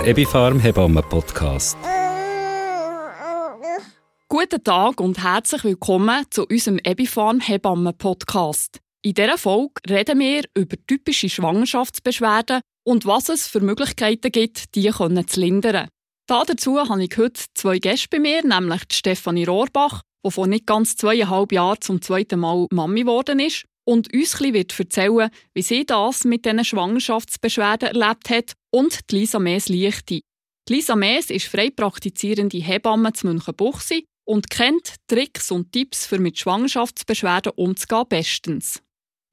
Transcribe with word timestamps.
der 0.00 0.08
Ebifarm 0.08 0.60
Hebammen 0.60 1.04
Podcast. 1.08 1.76
Guten 4.28 4.64
Tag 4.64 5.00
und 5.00 5.22
herzlich 5.22 5.64
willkommen 5.64 6.24
zu 6.30 6.46
unserem 6.46 6.78
Ebifarm 6.82 7.40
Hebammen 7.40 7.96
Podcast. 7.96 8.78
In 9.02 9.14
dieser 9.14 9.36
Folge 9.36 9.74
reden 9.88 10.18
wir 10.18 10.44
über 10.54 10.76
typische 10.86 11.28
Schwangerschaftsbeschwerden 11.28 12.60
und 12.84 13.04
was 13.04 13.28
es 13.28 13.46
für 13.46 13.60
Möglichkeiten 13.60 14.32
gibt, 14.32 14.74
die 14.74 14.90
zu 14.90 15.40
lindern. 15.40 15.88
Dazu 16.26 16.78
habe 16.78 17.04
ich 17.04 17.16
heute 17.18 17.42
zwei 17.54 17.78
Gäste 17.78 18.08
bei 18.10 18.20
mir, 18.20 18.46
nämlich 18.46 18.82
Stefanie 18.92 19.44
Rohrbach, 19.44 20.02
die 20.24 20.30
vor 20.30 20.46
nicht 20.46 20.66
ganz 20.66 20.96
zweieinhalb 20.96 21.52
Jahren 21.52 21.80
zum 21.80 22.00
zweiten 22.00 22.40
Mal 22.40 22.66
Mami 22.70 23.00
geworden 23.00 23.40
ist 23.40 23.66
und 23.90 24.12
uns 24.14 24.40
ein 24.40 24.52
bisschen 24.52 24.86
erzählen 24.86 25.30
wie 25.52 25.62
sie 25.62 25.84
das 25.84 26.24
mit 26.24 26.44
diesen 26.44 26.64
Schwangerschaftsbeschwerden 26.64 27.88
erlebt 27.88 28.30
hat 28.30 28.52
und 28.70 29.10
die 29.10 29.16
Lisa 29.16 29.40
Mees-Lichte. 29.40 30.20
Lisa 30.68 30.94
Mees 30.94 31.30
ist 31.30 31.46
frei 31.46 31.70
praktizierende 31.70 32.58
Hebamme 32.58 33.12
zu 33.12 33.26
Münchenbuchsee 33.26 34.04
und 34.24 34.48
kennt 34.48 34.94
Tricks 35.08 35.50
und 35.50 35.72
Tipps 35.72 36.06
für 36.06 36.20
mit 36.20 36.38
Schwangerschaftsbeschwerden 36.38 37.52
umzugehen 37.56 38.04
bestens. 38.08 38.80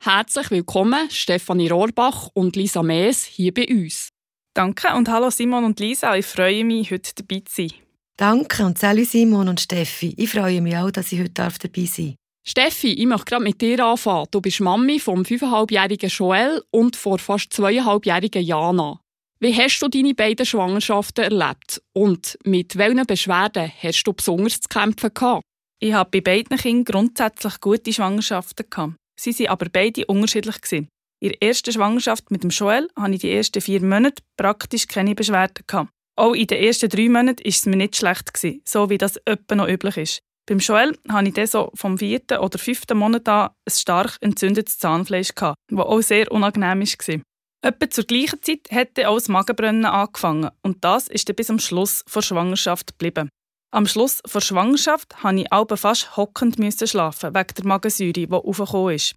Herzlich 0.03 0.49
willkommen 0.49 1.07
Stefanie 1.11 1.69
Rohrbach 1.69 2.29
und 2.33 2.55
Lisa 2.55 2.81
Mees 2.81 3.25
hier 3.25 3.53
bei 3.53 3.67
uns. 3.69 4.09
Danke 4.55 4.95
und 4.95 5.07
hallo 5.07 5.29
Simon 5.29 5.65
und 5.65 5.79
Lisa, 5.79 6.15
ich 6.15 6.25
freue 6.25 6.65
mich, 6.65 6.89
heute 6.89 7.11
dabei 7.13 7.43
zu 7.45 7.67
sein. 7.67 7.73
Danke 8.17 8.65
und 8.65 8.79
salut 8.79 9.05
Simon 9.05 9.49
und 9.49 9.61
Steffi. 9.61 10.15
Ich 10.17 10.31
freue 10.31 10.61
mich 10.61 10.75
auch, 10.75 10.89
dass 10.89 11.11
ich 11.11 11.19
heute 11.19 11.29
dabei 11.33 11.85
sein 11.85 12.15
darf. 12.15 12.26
Steffi, 12.49 12.93
ich 12.93 13.05
möchte 13.05 13.25
gerade 13.25 13.43
mit 13.43 13.59
dir 13.59 13.83
anfangen. 13.83 14.27
Du 14.31 14.39
bist 14.39 14.61
Mami 14.61 15.01
vom 15.01 15.23
5,5-jährigen 15.23 16.09
Joel 16.09 16.63
und 16.71 16.95
vor 16.95 17.19
fast 17.19 17.51
2,5-jährigen 17.51 18.41
Jana. 18.41 19.01
Wie 19.41 19.53
hast 19.53 19.81
du 19.81 19.89
deine 19.89 20.13
beiden 20.13 20.45
Schwangerschaften 20.45 21.25
erlebt? 21.25 21.81
Und 21.91 22.39
mit 22.45 22.77
welchen 22.77 23.05
Beschwerden 23.05 23.69
hast 23.83 24.03
du 24.03 24.13
besonders 24.13 24.61
zu 24.61 24.69
kämpfen 24.69 25.13
gehabt? 25.13 25.43
Ich 25.81 25.91
habe 25.91 26.09
bei 26.09 26.21
beiden 26.21 26.57
Kindern 26.57 26.85
grundsätzlich 26.85 27.59
gute 27.59 27.91
Schwangerschaften 27.91 28.65
gehabt. 28.69 28.93
Sie 29.19 29.37
waren 29.39 29.47
aber 29.47 29.67
beide 29.69 30.05
unterschiedlich. 30.05 30.55
In 30.71 30.87
der 31.21 31.41
ersten 31.41 31.73
Schwangerschaft 31.73 32.31
mit 32.31 32.43
dem 32.43 32.51
Joel 32.51 32.87
hatte 32.95 33.15
ich 33.15 33.19
die 33.19 33.31
ersten 33.31 33.59
vier 33.59 33.81
Monate 33.81 34.23
praktisch 34.37 34.87
keine 34.87 35.15
Beschwerden. 35.15 35.89
Auch 36.15 36.33
in 36.33 36.47
den 36.47 36.63
ersten 36.63 36.87
drei 36.87 37.09
Monaten 37.09 37.43
war 37.43 37.45
es 37.45 37.65
mir 37.65 37.75
nicht 37.75 37.97
schlecht, 37.97 38.31
so 38.63 38.89
wie 38.89 38.97
das 38.97 39.19
öppe 39.27 39.57
noch 39.57 39.67
üblich 39.67 39.97
ist. 39.97 40.21
Beim 40.47 40.59
Joel 40.59 40.97
hatte 41.09 41.27
ich 41.27 41.33
dann 41.33 41.47
so 41.47 41.71
vom 41.73 41.97
vierten 41.97 42.37
oder 42.39 42.57
fünften 42.57 42.97
Monat 42.97 43.27
an 43.27 43.49
ein 43.49 43.71
stark 43.71 44.15
entzündetes 44.21 44.79
Zahnfleisch, 44.79 45.33
das 45.35 45.55
auch 45.71 46.01
sehr 46.01 46.31
unangenehm 46.31 46.79
war. 46.79 47.21
Etwa 47.61 47.89
zur 47.89 48.05
gleichen 48.05 48.41
Zeit 48.41 48.67
hätte 48.69 49.09
auch 49.09 49.15
das 49.15 49.27
Magenbrennen 49.27 49.85
angefangen 49.85 50.51
und 50.61 50.83
das 50.85 51.09
ist 51.09 51.27
dann 51.27 51.35
bis 51.35 51.47
zum 51.47 51.59
Schluss 51.59 52.05
der 52.05 52.21
Schwangerschaft 52.21 52.93
geblieben. 52.93 53.29
Am 53.71 53.87
Schluss 53.87 54.21
der 54.21 54.39
Schwangerschaft 54.39 55.15
musste 55.21 55.41
ich 55.41 55.51
auch 55.51 55.77
fast 55.77 56.15
hockend 56.15 56.55
schlafen, 56.73 57.35
wegen 57.35 57.53
der 57.57 57.65
Magensäure, 57.65 58.13
die 58.13 58.31
aufgekommen 58.31 58.95
ist. 58.95 59.15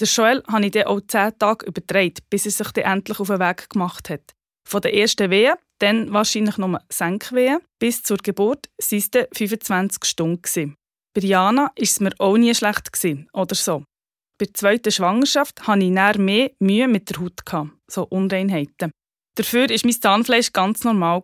Der 0.00 0.08
Joel 0.08 0.42
habe 0.48 0.66
ich 0.66 0.72
dann 0.72 0.86
auch 0.86 1.00
zehn 1.06 1.38
Tage 1.38 1.66
übertragen, 1.66 2.14
bis 2.28 2.44
er 2.44 2.50
sich 2.50 2.84
endlich 2.84 3.20
auf 3.20 3.28
den 3.28 3.38
Weg 3.38 3.70
gemacht 3.70 4.10
hat. 4.10 4.34
Von 4.66 4.80
der 4.80 4.94
ersten 4.94 5.30
Wehe, 5.30 5.54
dann 5.78 6.12
wahrscheinlich 6.12 6.58
nur 6.58 6.80
Senkwehen, 6.88 7.60
bis 7.78 8.02
zur 8.02 8.16
Geburt 8.16 8.68
waren 8.78 8.98
es 8.98 9.10
25 9.38 10.04
Stunden. 10.04 10.74
Bei 11.14 11.20
Jana 11.20 11.66
war 11.66 11.72
es 11.76 12.00
mir 12.00 12.12
auch 12.18 12.36
nie 12.36 12.54
schlecht 12.54 12.90
oder 13.32 13.54
so. 13.54 13.84
Bei 14.38 14.46
der 14.46 14.54
zweiten 14.54 14.90
Schwangerschaft 14.90 15.66
hatte 15.66 15.84
ich 15.84 15.90
näher 15.90 16.18
mehr 16.18 16.50
Mühe 16.58 16.88
mit 16.88 17.08
der 17.08 17.20
Haut, 17.20 17.40
so 17.88 18.04
Unreinheiten. 18.04 18.90
Dafür 19.36 19.68
war 19.68 19.78
mein 19.84 19.92
Zahnfleisch 19.92 20.52
ganz 20.52 20.82
normal. 20.82 21.22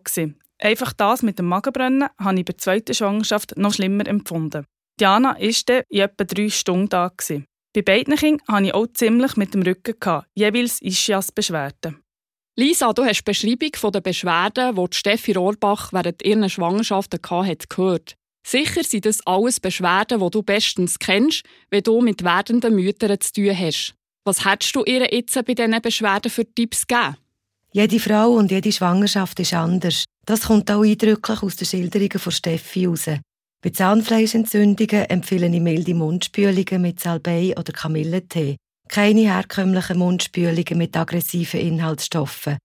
Einfach 0.61 0.93
das 0.93 1.21
mit 1.21 1.37
dem 1.37 1.47
Magenbrennen 1.47 2.07
habe 2.17 2.39
ich 2.39 2.45
bei 2.45 2.53
der 2.53 2.57
zweiten 2.59 2.93
Schwangerschaft 2.93 3.57
noch 3.57 3.73
schlimmer 3.73 4.07
empfunden. 4.07 4.65
Diana 4.99 5.35
war 5.35 5.53
dann 5.65 5.83
in 5.89 5.99
etwa 5.99 6.23
drei 6.23 6.49
Stunden 6.49 6.89
da. 6.89 7.11
Bei 7.75 7.81
beiden 7.81 8.15
Kindern 8.15 8.47
hatte 8.47 8.65
ich 8.67 8.73
auch 8.73 8.87
ziemlich 8.93 9.35
mit 9.35 9.53
dem 9.53 9.63
Rücken, 9.63 10.21
jeweils 10.35 10.81
Ischias-Beschwerden. 10.81 12.02
Lisa, 12.55 12.93
du 12.93 13.03
hast 13.03 13.23
die 13.23 13.31
Beschreibung 13.31 13.91
der 13.91 14.01
Beschwerden, 14.01 14.75
die 14.75 14.95
Steffi 14.95 15.31
Rohrbach 15.31 15.91
während 15.91 16.23
ihrer 16.23 16.49
Schwangerschaften 16.49 17.19
hatte, 17.27 17.67
gehört. 17.67 18.15
Sicher 18.45 18.83
sind 18.83 19.07
das 19.07 19.25
alles 19.25 19.59
Beschwerden, 19.59 20.19
die 20.19 20.29
du 20.29 20.43
bestens 20.43 20.99
kennst, 20.99 21.43
wenn 21.71 21.81
du 21.81 21.99
mit 22.01 22.23
werdenden 22.23 22.75
Müttern 22.75 23.19
zu 23.19 23.33
tun 23.33 23.57
hast. 23.57 23.95
Was 24.23 24.45
hättest 24.45 24.75
du 24.75 24.83
ihr 24.83 25.11
jetzt 25.11 25.33
bei 25.33 25.55
diesen 25.55 25.81
Beschwerden 25.81 26.29
für 26.29 26.45
Tipps 26.45 26.85
gegeben? 26.85 27.17
Jede 27.71 27.99
Frau 27.99 28.33
und 28.33 28.51
jede 28.51 28.71
Schwangerschaft 28.71 29.39
ist 29.39 29.55
anders. 29.55 30.05
Das 30.27 30.41
kommt 30.41 30.69
auch 30.69 30.83
eindrücklich 30.83 31.41
aus 31.41 31.55
den 31.55 31.65
Schilderungen 31.65 32.19
von 32.19 32.31
Steffi 32.31 32.81
heraus. 32.81 33.07
Bei 33.63 33.71
Zahnfleischentzündungen 33.71 35.09
empfehle 35.09 35.47
ich 35.47 35.59
milde 35.61 35.95
Mundspülungen 35.95 36.83
mit 36.83 36.99
Salbei 36.99 37.55
oder 37.57 37.73
Kamillentee 37.73 38.57
keine 38.89 39.21
herkömmlichen 39.21 39.97
Mundspülungen 39.97 40.77
mit 40.77 40.95
aggressiven 40.95 41.59
Inhaltsstoffen. 41.59 42.57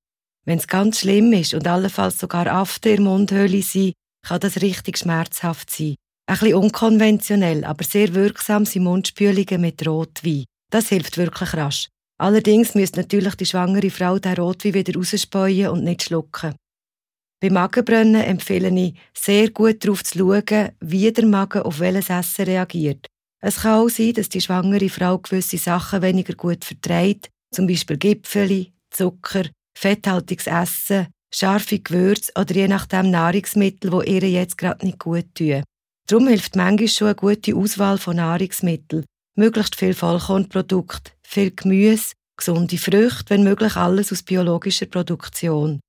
Wenn 0.45 0.59
es 0.59 0.67
ganz 0.67 1.01
schlimm 1.01 1.33
ist 1.33 1.55
und 1.55 1.67
allenfalls 1.67 2.19
sogar 2.19 2.47
After 2.47 2.91
in 2.91 2.97
der 2.97 3.05
Mundhöhle 3.05 3.62
sind, 3.62 3.95
kann 4.27 4.41
das 4.41 4.62
richtig 4.62 4.99
schmerzhaft 4.99 5.71
sein. 5.71 5.97
Ein 6.27 6.39
bisschen 6.39 6.55
unkonventionell, 6.55 7.65
aber 7.65 7.84
sehr 7.84 8.15
wirksam 8.15 8.65
sind 8.65 8.84
Mundspülungen 8.84 9.61
mit 9.61 9.87
Rotwein. 9.87 10.45
Das 10.71 10.89
hilft 10.89 11.17
wirklich 11.17 11.55
rasch. 11.55 11.89
Allerdings 12.21 12.75
müsste 12.75 13.01
natürlich 13.01 13.34
die 13.37 13.47
schwangere 13.47 13.91
Frau 13.91 14.19
den 14.19 14.34
Rotwein 14.34 14.75
wieder 14.75 14.95
rausspäuen 14.95 15.69
und 15.69 15.84
nicht 15.84 16.03
schlucken. 16.03 16.55
Bei 17.41 17.51
Magenbrennen 17.51 18.23
empfehle 18.23 18.69
ich, 18.69 18.95
sehr 19.15 19.51
gut 19.51 19.84
darauf 19.84 20.03
zu 20.03 20.19
schauen, 20.19 20.71
wie 20.81 21.12
der 21.12 21.25
Magen 21.25 21.62
auf 21.62 21.78
welches 21.78 22.11
Essen 22.11 22.47
reagiert. 22.47 23.07
Es 23.41 23.62
kann 23.62 23.81
auch 23.81 23.88
sein, 23.88 24.15
dass 24.15 24.28
die 24.28 24.41
schwangere 24.41 24.88
Frau 24.88 25.19
gewisse 25.19 25.59
Sachen 25.59 26.03
weniger 26.03 26.34
gut 26.34 26.65
verträgt, 26.65 27.31
zum 27.54 27.66
Beispiel 27.66 27.97
Gipfeli, 27.97 28.72
Zucker, 28.91 29.44
fetthaltiges 29.76 30.47
Essen, 30.47 31.06
scharfe 31.32 31.78
Gewürze 31.78 32.32
oder 32.38 32.54
je 32.54 32.69
nachdem 32.69 33.10
Nahrungsmittel, 33.10 33.91
die 33.91 34.10
ihr 34.10 34.31
jetzt 34.31 34.59
gerade 34.59 34.84
nicht 34.84 34.98
gut 34.98 35.34
tun. 35.34 35.62
Darum 36.09 36.28
hilft 36.28 36.56
manchmal 36.56 36.88
schon 36.88 37.09
eine 37.09 37.16
gute 37.16 37.54
Auswahl 37.54 37.98
von 37.98 38.16
Nahrungsmitteln, 38.16 39.04
möglichst 39.37 39.77
viel 39.77 39.94
Vollkornprodukte, 39.94 41.12
viel 41.22 41.53
Gemüse, 41.54 42.15
gesunde 42.37 42.78
Früchte, 42.78 43.31
wenn 43.31 43.44
möglich 43.44 43.77
alles 43.77 44.10
aus 44.10 44.22
biologischer 44.22 44.87
Produktion. 44.87 45.81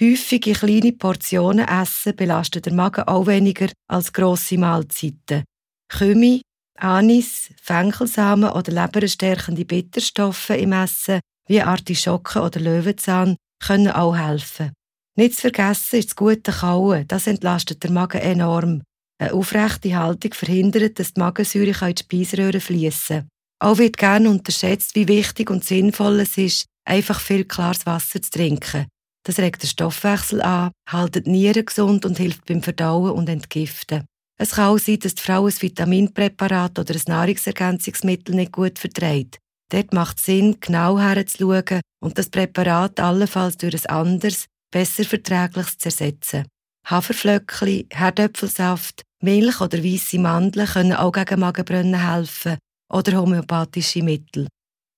Häufige 0.00 0.52
kleine 0.52 0.92
Portionen 0.92 1.66
essen 1.66 2.14
belastet 2.14 2.66
der 2.66 2.72
Magen 2.72 3.04
auch 3.04 3.26
weniger 3.26 3.68
als 3.88 4.12
grosse 4.12 4.58
Mahlzeiten. 4.58 5.44
Kümi, 5.88 6.42
Anis, 6.80 7.50
Fenchelsamen 7.62 8.50
oder 8.50 8.72
leberenstärkende 8.72 9.64
Bitterstoffe 9.64 10.50
im 10.50 10.72
Essen, 10.72 11.20
wie 11.48 11.62
Artischocken 11.62 12.42
oder 12.42 12.60
Löwenzahn, 12.60 13.36
können 13.64 13.90
auch 13.90 14.16
helfen. 14.16 14.72
Nicht 15.16 15.34
zu 15.34 15.40
vergessen 15.42 15.98
ist 15.98 16.10
das 16.10 16.16
gute 16.16 16.52
Kauen, 16.52 17.06
das 17.08 17.26
entlastet 17.26 17.82
den 17.82 17.94
Magen 17.94 18.20
enorm. 18.20 18.82
Eine 19.20 19.34
aufrechte 19.34 19.96
Haltung 19.98 20.32
verhindert, 20.32 20.98
dass 20.98 21.14
die 21.14 21.20
Magensäure 21.20 21.88
in 21.88 21.94
die 21.94 22.02
Speiseröhre 22.02 22.60
fließen. 22.60 23.28
Auch 23.60 23.78
wird 23.78 23.96
gerne 23.96 24.30
unterschätzt, 24.30 24.94
wie 24.94 25.08
wichtig 25.08 25.50
und 25.50 25.64
sinnvoll 25.64 26.20
es 26.20 26.38
ist, 26.38 26.66
einfach 26.84 27.18
viel 27.18 27.44
klares 27.44 27.84
Wasser 27.84 28.22
zu 28.22 28.30
trinken. 28.30 28.86
Das 29.24 29.38
regt 29.38 29.62
den 29.62 29.68
Stoffwechsel 29.68 30.40
an, 30.40 30.70
haltet 30.88 31.26
die 31.26 31.30
Nieren 31.30 31.66
gesund 31.66 32.06
und 32.06 32.16
hilft 32.16 32.46
beim 32.46 32.62
Verdauen 32.62 33.10
und 33.10 33.28
Entgiften. 33.28 34.06
Es 34.40 34.52
kann 34.52 34.68
auch 34.68 34.78
sein, 34.78 35.00
dass 35.00 35.16
die 35.16 35.22
Frau 35.22 35.46
ein 35.46 35.52
Vitaminpräparat 35.52 36.78
oder 36.78 36.94
ein 36.94 37.02
Nahrungsergänzungsmittel 37.06 38.36
nicht 38.36 38.52
gut 38.52 38.78
verträgt. 38.78 39.38
Dort 39.70 39.92
macht 39.92 40.18
es 40.18 40.24
Sinn, 40.24 40.58
genau 40.60 40.98
herzuschauen 40.98 41.80
und 42.00 42.16
das 42.16 42.30
Präparat 42.30 43.00
allenfalls 43.00 43.56
durch 43.56 43.74
ein 43.74 43.86
anderes, 43.86 44.46
besser 44.70 45.04
verträgliches 45.04 45.78
zu 45.78 45.88
ersetzen. 45.88 46.46
Haferflöckchen, 46.86 47.86
Herdöpfelsaft, 47.92 49.02
Milch 49.22 49.60
oder 49.60 49.82
weisse 49.82 50.20
Mandeln 50.20 50.66
können 50.66 50.92
auch 50.92 51.12
gegen 51.12 51.40
Magenbrennen 51.40 52.08
helfen 52.08 52.58
oder 52.90 53.20
homöopathische 53.20 54.02
Mittel. 54.02 54.46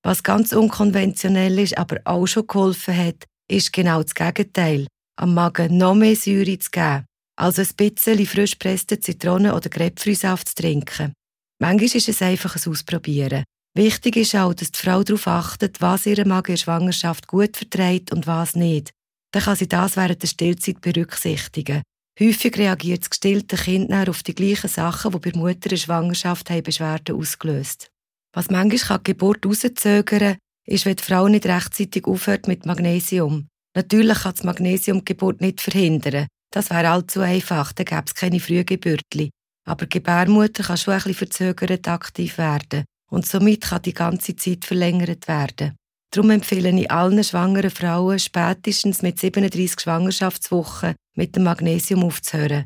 Was 0.04 0.22
ganz 0.22 0.52
unkonventionell 0.52 1.58
ist, 1.58 1.78
aber 1.78 1.98
auch 2.04 2.26
schon 2.26 2.46
geholfen 2.46 2.96
hat, 2.96 3.24
ist 3.50 3.72
genau 3.72 4.02
das 4.02 4.14
Gegenteil, 4.14 4.86
am 5.16 5.34
Magen 5.34 5.78
noch 5.78 5.94
mehr 5.94 6.14
Säure 6.14 6.58
zu 6.58 6.70
geben 6.70 7.06
also 7.40 7.62
ein 7.62 7.68
bisschen 7.76 8.26
frisch 8.26 8.54
presste 8.56 9.00
Zitronen- 9.00 9.52
oder 9.52 9.70
Grapefruitsaft 9.70 10.48
zu 10.48 10.54
trinken. 10.56 11.14
Manchmal 11.58 11.96
ist 11.96 12.08
es 12.08 12.22
einfach 12.22 12.56
ein 12.56 12.70
Ausprobieren. 12.70 13.44
Wichtig 13.74 14.16
ist 14.16 14.34
auch, 14.34 14.52
dass 14.52 14.72
die 14.72 14.78
Frau 14.78 15.02
darauf 15.02 15.26
achtet, 15.26 15.80
was 15.80 16.06
ihre 16.06 16.24
Magen 16.24 16.52
in 16.52 16.54
der 16.56 16.62
Schwangerschaft 16.62 17.26
gut 17.26 17.56
verträgt 17.56 18.12
und 18.12 18.26
was 18.26 18.56
nicht. 18.56 18.90
Dann 19.32 19.42
kann 19.42 19.56
sie 19.56 19.68
das 19.68 19.96
während 19.96 20.22
der 20.22 20.26
Stillzeit 20.26 20.80
berücksichtigen. 20.80 21.82
Häufig 22.18 22.58
reagiert 22.58 23.02
das 23.02 23.10
gestillte 23.10 23.56
Kind 23.56 23.92
auf 23.92 24.22
die 24.22 24.34
gleichen 24.34 24.68
Sachen, 24.68 25.12
die 25.12 25.18
bei 25.18 25.38
Mutter 25.38 25.66
in 25.66 25.70
der 25.70 25.76
Schwangerschaft 25.76 26.48
Beschwerden 26.64 27.16
ausgelöst 27.16 27.88
Was 28.34 28.50
manchmal 28.50 28.98
die 28.98 29.04
Geburt 29.04 29.46
rauszögern 29.46 30.36
ist, 30.66 30.84
wenn 30.84 30.96
die 30.96 31.02
Frau 31.02 31.28
nicht 31.28 31.46
rechtzeitig 31.46 32.04
aufhört 32.06 32.48
mit 32.48 32.66
Magnesium. 32.66 33.46
Natürlich 33.74 34.18
kann 34.18 34.32
das 34.32 34.44
Magnesium 34.44 34.98
die 34.98 35.04
Geburt 35.06 35.40
nicht 35.40 35.60
verhindern. 35.60 36.26
Das 36.50 36.70
wäre 36.70 36.90
allzu 36.90 37.20
einfach, 37.20 37.72
dann 37.72 37.86
gäbe 37.86 38.04
es 38.06 38.14
keine 38.14 38.40
Frühgeburtli. 38.40 39.30
Aber 39.66 39.86
die 39.86 39.98
Gebärmutter 39.98 40.64
kann 40.64 40.76
schon 40.76 40.94
bisschen 40.94 41.14
verzögert 41.14 41.86
aktiv 41.86 42.38
werden 42.38 42.84
und 43.10 43.26
somit 43.26 43.62
kann 43.62 43.82
die 43.82 43.94
ganze 43.94 44.34
Zeit 44.36 44.64
verlängert 44.64 45.28
werden. 45.28 45.76
Darum 46.12 46.30
empfehle 46.30 46.70
ich 46.70 46.90
allen 46.90 47.22
schwangeren 47.22 47.70
Frauen 47.70 48.18
spätestens 48.18 49.02
mit 49.02 49.20
37 49.20 49.80
Schwangerschaftswochen 49.80 50.96
mit 51.16 51.36
dem 51.36 51.44
Magnesium 51.44 52.02
aufzuhören. 52.02 52.64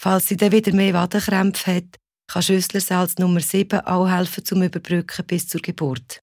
Falls 0.00 0.28
sie 0.28 0.36
dann 0.36 0.52
wieder 0.52 0.72
mehr 0.72 0.94
Wadenkrämpfe 0.94 1.76
hat, 1.76 1.96
kann 2.28 2.42
Schüsslersalz 2.42 3.18
Nummer 3.18 3.40
7 3.40 3.80
auch 3.80 4.08
helfen 4.08 4.44
zum 4.44 4.62
Überbrücken 4.62 5.26
bis 5.26 5.48
zur 5.48 5.60
Geburt. 5.60 6.20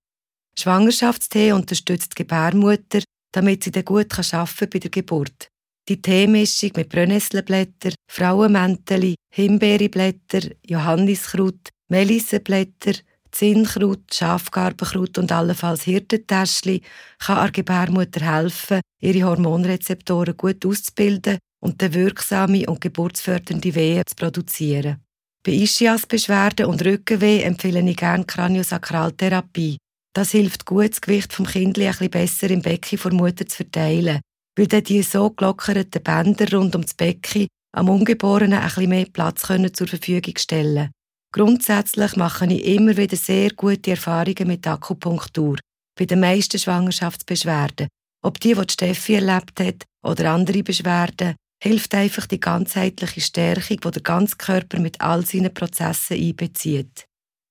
Schwangerschaftstee 0.58 1.52
unterstützt 1.52 2.14
die 2.14 2.24
Gebärmutter, 2.24 3.02
damit 3.34 3.64
sie 3.64 3.72
dann 3.72 3.86
gut 3.86 4.18
arbeiten 4.34 4.70
bei 4.70 4.80
der 4.80 4.92
Geburt. 4.92 5.51
Die 5.90 6.02
Teemischung 6.02 6.72
mit 6.76 6.90
Brennnesselblätter, 6.90 7.94
Frauenmänteli, 8.10 9.16
Himbeereblätter, 9.34 10.42
Johanniskraut, 10.66 11.70
Melissenblätter, 11.90 12.94
Zinnkraut, 13.32 14.14
Schafgarbenkraut 14.14 15.18
und 15.18 15.32
allenfalls 15.32 15.84
Hirtentäschli 15.84 16.82
kann 17.20 17.38
der 17.38 17.52
Gebärmutter 17.52 18.22
helfen, 18.22 18.82
ihre 19.00 19.24
Hormonrezeptoren 19.24 20.38
gut 20.38 20.66
auszubilden 20.66 21.40
und 21.62 21.82
eine 21.82 21.94
wirksame 21.94 22.66
und 22.68 22.82
geburtsfördernde 22.82 23.74
Wehe 23.74 24.04
zu 24.06 24.16
produzieren. 24.16 24.98
Bei 25.44 25.54
Ischiasbeschwerden 25.54 26.68
und 26.68 26.86
Rückenweh 26.86 27.42
empfehle 27.42 27.82
ich 27.90 27.98
gerne 27.98 28.26
Kraniosakraltherapie. 28.26 29.78
Das 30.14 30.32
hilft 30.32 30.66
gut, 30.66 30.92
das 30.92 31.02
Gewicht 31.02 31.34
vom 31.34 31.48
Kind 31.48 31.80
ein 31.80 31.88
bisschen 31.88 32.10
besser 32.10 32.50
im 32.52 32.62
Becken 32.62 32.98
vor 32.98 33.14
Mutter 33.14 33.48
zu 33.48 33.58
verteilen, 33.58 34.20
weil 34.58 34.68
dann 34.68 34.84
die 34.84 35.02
so 35.02 35.30
gelockerten 35.30 36.04
Bänder 36.04 36.52
rund 36.52 36.76
um 36.76 36.82
das 36.82 36.94
Becken 36.94 37.48
am 37.74 37.90
Ungeborenen 37.90 38.62
bisschen 38.62 38.90
mehr 38.90 39.06
Platz 39.06 39.44
können 39.44 39.74
zur 39.74 39.88
Verfügung 39.88 40.36
stellen 40.38 40.92
Grundsätzlich 41.34 42.18
mache 42.18 42.46
ich 42.48 42.66
immer 42.66 42.98
wieder 42.98 43.16
sehr 43.16 43.52
gute 43.52 43.92
Erfahrungen 43.92 44.48
mit 44.48 44.68
Akupunktur. 44.68 45.58
Bei 45.98 46.06
den 46.06 46.20
meisten 46.20 46.60
Schwangerschaftsbeschwerden. 46.60 47.88
Ob 48.24 48.40
die, 48.40 48.54
die 48.54 48.74
Steffi 48.74 49.16
erlebt 49.16 49.60
hat, 49.62 49.86
oder 50.04 50.32
andere 50.32 50.62
Beschwerden, 50.62 51.36
hilft 51.64 51.96
einfach 51.96 52.28
die 52.28 52.40
ganzheitliche 52.40 53.22
Stärkung, 53.22 53.80
die 53.80 53.92
der 53.92 54.02
ganze 54.02 54.36
Körper 54.36 54.80
mit 54.80 55.00
all 55.00 55.26
seinen 55.26 55.54
Prozessen 55.54 56.18
einbezieht. 56.18 57.06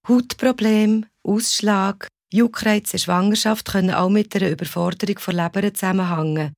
Hautprobleme, 0.06 1.06
Ausschlag, 1.22 2.08
Juckreiz 2.32 2.92
in 2.92 2.98
Schwangerschaft 2.98 3.68
können 3.70 3.94
auch 3.94 4.10
mit 4.10 4.34
einer 4.36 4.50
Überforderung 4.50 5.18
von 5.18 5.36
Leber 5.36 5.72
zusammenhängen. 5.72 6.52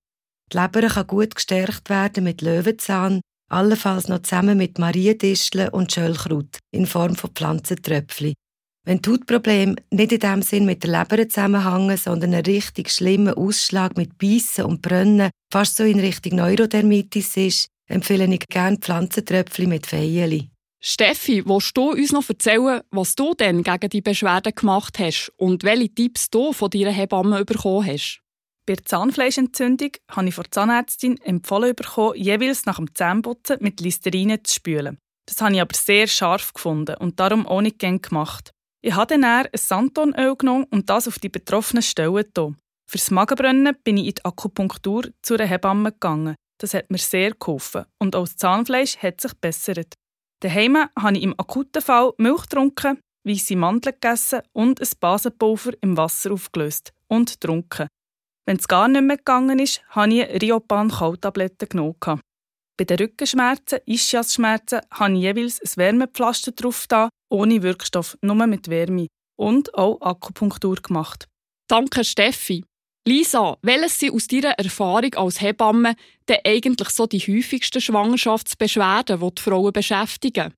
Die 0.52 0.58
Leber 0.58 0.86
kann 0.88 1.06
gut 1.06 1.34
gestärkt 1.34 1.88
werden 1.88 2.24
mit 2.24 2.42
Löwenzahn, 2.42 3.22
allenfalls 3.50 4.08
noch 4.08 4.22
zusammen 4.22 4.58
mit 4.58 4.78
Mariendisteln 4.78 5.70
und 5.70 5.92
Schöllkraut 5.92 6.58
in 6.72 6.86
Form 6.86 7.16
von 7.16 7.30
Pflanzentröpfchen. 7.30 8.34
Wenn 8.84 9.00
die 9.00 9.10
Hautprobleme 9.10 9.76
nicht 9.90 10.12
in 10.12 10.20
dem 10.20 10.42
Sinn 10.42 10.66
mit 10.66 10.82
der 10.82 10.90
Leber 10.90 11.28
zusammenhängen, 11.28 11.96
sondern 11.96 12.34
einen 12.34 12.44
richtig 12.44 12.90
schlimmen 12.90 13.34
Ausschlag 13.34 13.96
mit 13.96 14.18
Beißen 14.18 14.64
und 14.64 14.82
Brennen, 14.82 15.30
fast 15.52 15.76
so 15.76 15.84
in 15.84 16.00
Richtung 16.00 16.36
Neurodermitis 16.36 17.36
ist, 17.36 17.68
empfehle 17.88 18.26
ich 18.26 18.48
gerne 18.48 18.78
Pflanzentröpfchen 18.78 19.68
mit 19.68 19.86
Feijeli. 19.86 20.50
Steffi, 20.80 21.44
willst 21.46 21.76
du 21.76 21.92
uns 21.92 22.10
noch 22.10 22.28
erzählen, 22.28 22.80
was 22.90 23.14
du 23.14 23.34
denn 23.34 23.62
gegen 23.62 23.88
die 23.88 24.00
Beschwerden 24.00 24.52
gemacht 24.52 24.98
hast 24.98 25.32
und 25.36 25.62
welche 25.62 25.94
Tipps 25.94 26.28
du 26.28 26.52
von 26.52 26.70
deiner 26.70 26.90
Hebamme 26.90 27.44
bekommen 27.44 27.86
hast? 27.86 28.21
Bei 28.64 28.74
der 28.74 28.84
Zahnfleischentzündung 28.84 29.90
habe 30.08 30.28
ich 30.28 30.34
von 30.34 30.44
der 30.44 30.50
Zahnärztin 30.52 31.20
empfohlen 31.20 31.74
bekommen, 31.74 32.16
jeweils 32.16 32.64
nach 32.64 32.76
dem 32.76 32.94
Zähneputzen 32.94 33.56
mit 33.60 33.80
Listerine 33.80 34.42
zu 34.42 34.54
spülen. 34.54 34.98
Das 35.26 35.40
habe 35.40 35.54
ich 35.54 35.60
aber 35.60 35.74
sehr 35.74 36.06
scharf 36.06 36.52
gefunden 36.52 36.96
und 36.96 37.18
darum 37.18 37.46
auch 37.46 37.60
nicht 37.60 37.80
gern 37.80 38.00
gemacht. 38.00 38.52
Ich 38.84 38.94
habe 38.94 39.14
dann 39.14 39.24
ein 39.24 39.48
Santonöl 39.54 40.36
genommen 40.36 40.66
und 40.70 40.90
das 40.90 41.08
auf 41.08 41.18
die 41.18 41.28
betroffenen 41.28 41.82
Stellen 41.82 42.14
getan. 42.14 42.56
Fürs 42.88 43.10
Magenbrennen 43.10 43.76
bin 43.82 43.96
ich 43.96 44.06
in 44.06 44.14
die 44.14 44.24
Akupunktur 44.24 45.08
zu 45.22 45.34
einer 45.34 45.46
Hebamme 45.46 45.92
gegangen. 45.92 46.36
Das 46.58 46.74
hat 46.74 46.90
mir 46.90 46.98
sehr 46.98 47.32
geholfen 47.32 47.86
und 47.98 48.14
auch 48.14 48.24
das 48.24 48.36
Zahnfleisch 48.36 48.98
hat 48.98 49.20
sich 49.20 49.34
bessert. 49.34 49.94
Daheim 50.40 50.76
habe 50.76 51.16
ich 51.16 51.22
im 51.22 51.38
akuten 51.38 51.82
Fall 51.82 52.12
Milch 52.18 52.42
getrunken, 52.42 53.00
weisse 53.24 53.56
Mandeln 53.56 53.94
gegessen 54.00 54.42
und 54.52 54.80
ein 54.80 54.88
Basenpulver 55.00 55.72
im 55.80 55.96
Wasser 55.96 56.32
aufgelöst 56.32 56.92
und 57.08 57.40
getrunken. 57.40 57.88
Wenn 58.46 58.56
es 58.56 58.68
gar 58.68 58.88
nicht 58.88 59.02
mehr 59.02 59.16
gegangen 59.16 59.58
ist, 59.58 59.82
habe 59.88 60.14
ich 60.14 60.42
Riopan 60.42 60.90
Kautabletten 60.90 61.68
genommen. 61.68 62.20
Bei 62.76 62.84
den 62.84 62.98
Rückenschmerzen, 62.98 63.78
Ischiasschmerzen, 63.86 64.80
habe 64.90 65.14
ich 65.14 65.20
jeweils 65.20 65.60
ein 65.60 65.76
Wärmepflaster 65.76 66.52
drauf 66.52 66.86
da, 66.88 67.08
ohne 67.30 67.62
Wirkstoff, 67.62 68.18
nur 68.22 68.46
mit 68.46 68.68
Wärme. 68.68 69.06
Und 69.38 69.74
auch 69.74 70.00
Akupunktur 70.00 70.76
gemacht. 70.76 71.28
Danke, 71.68 72.04
Steffi. 72.04 72.64
Lisa, 73.06 73.56
welches 73.62 73.98
sind 73.98 74.14
aus 74.14 74.28
deiner 74.28 74.52
Erfahrung 74.52 75.14
als 75.14 75.40
Hebamme 75.40 75.94
denn 76.28 76.38
eigentlich 76.44 76.90
so 76.90 77.06
die 77.06 77.18
häufigsten 77.18 77.80
Schwangerschaftsbeschwerden, 77.80 79.18
die 79.20 79.34
die 79.34 79.42
Frauen 79.42 79.72
beschäftigen? 79.72 80.54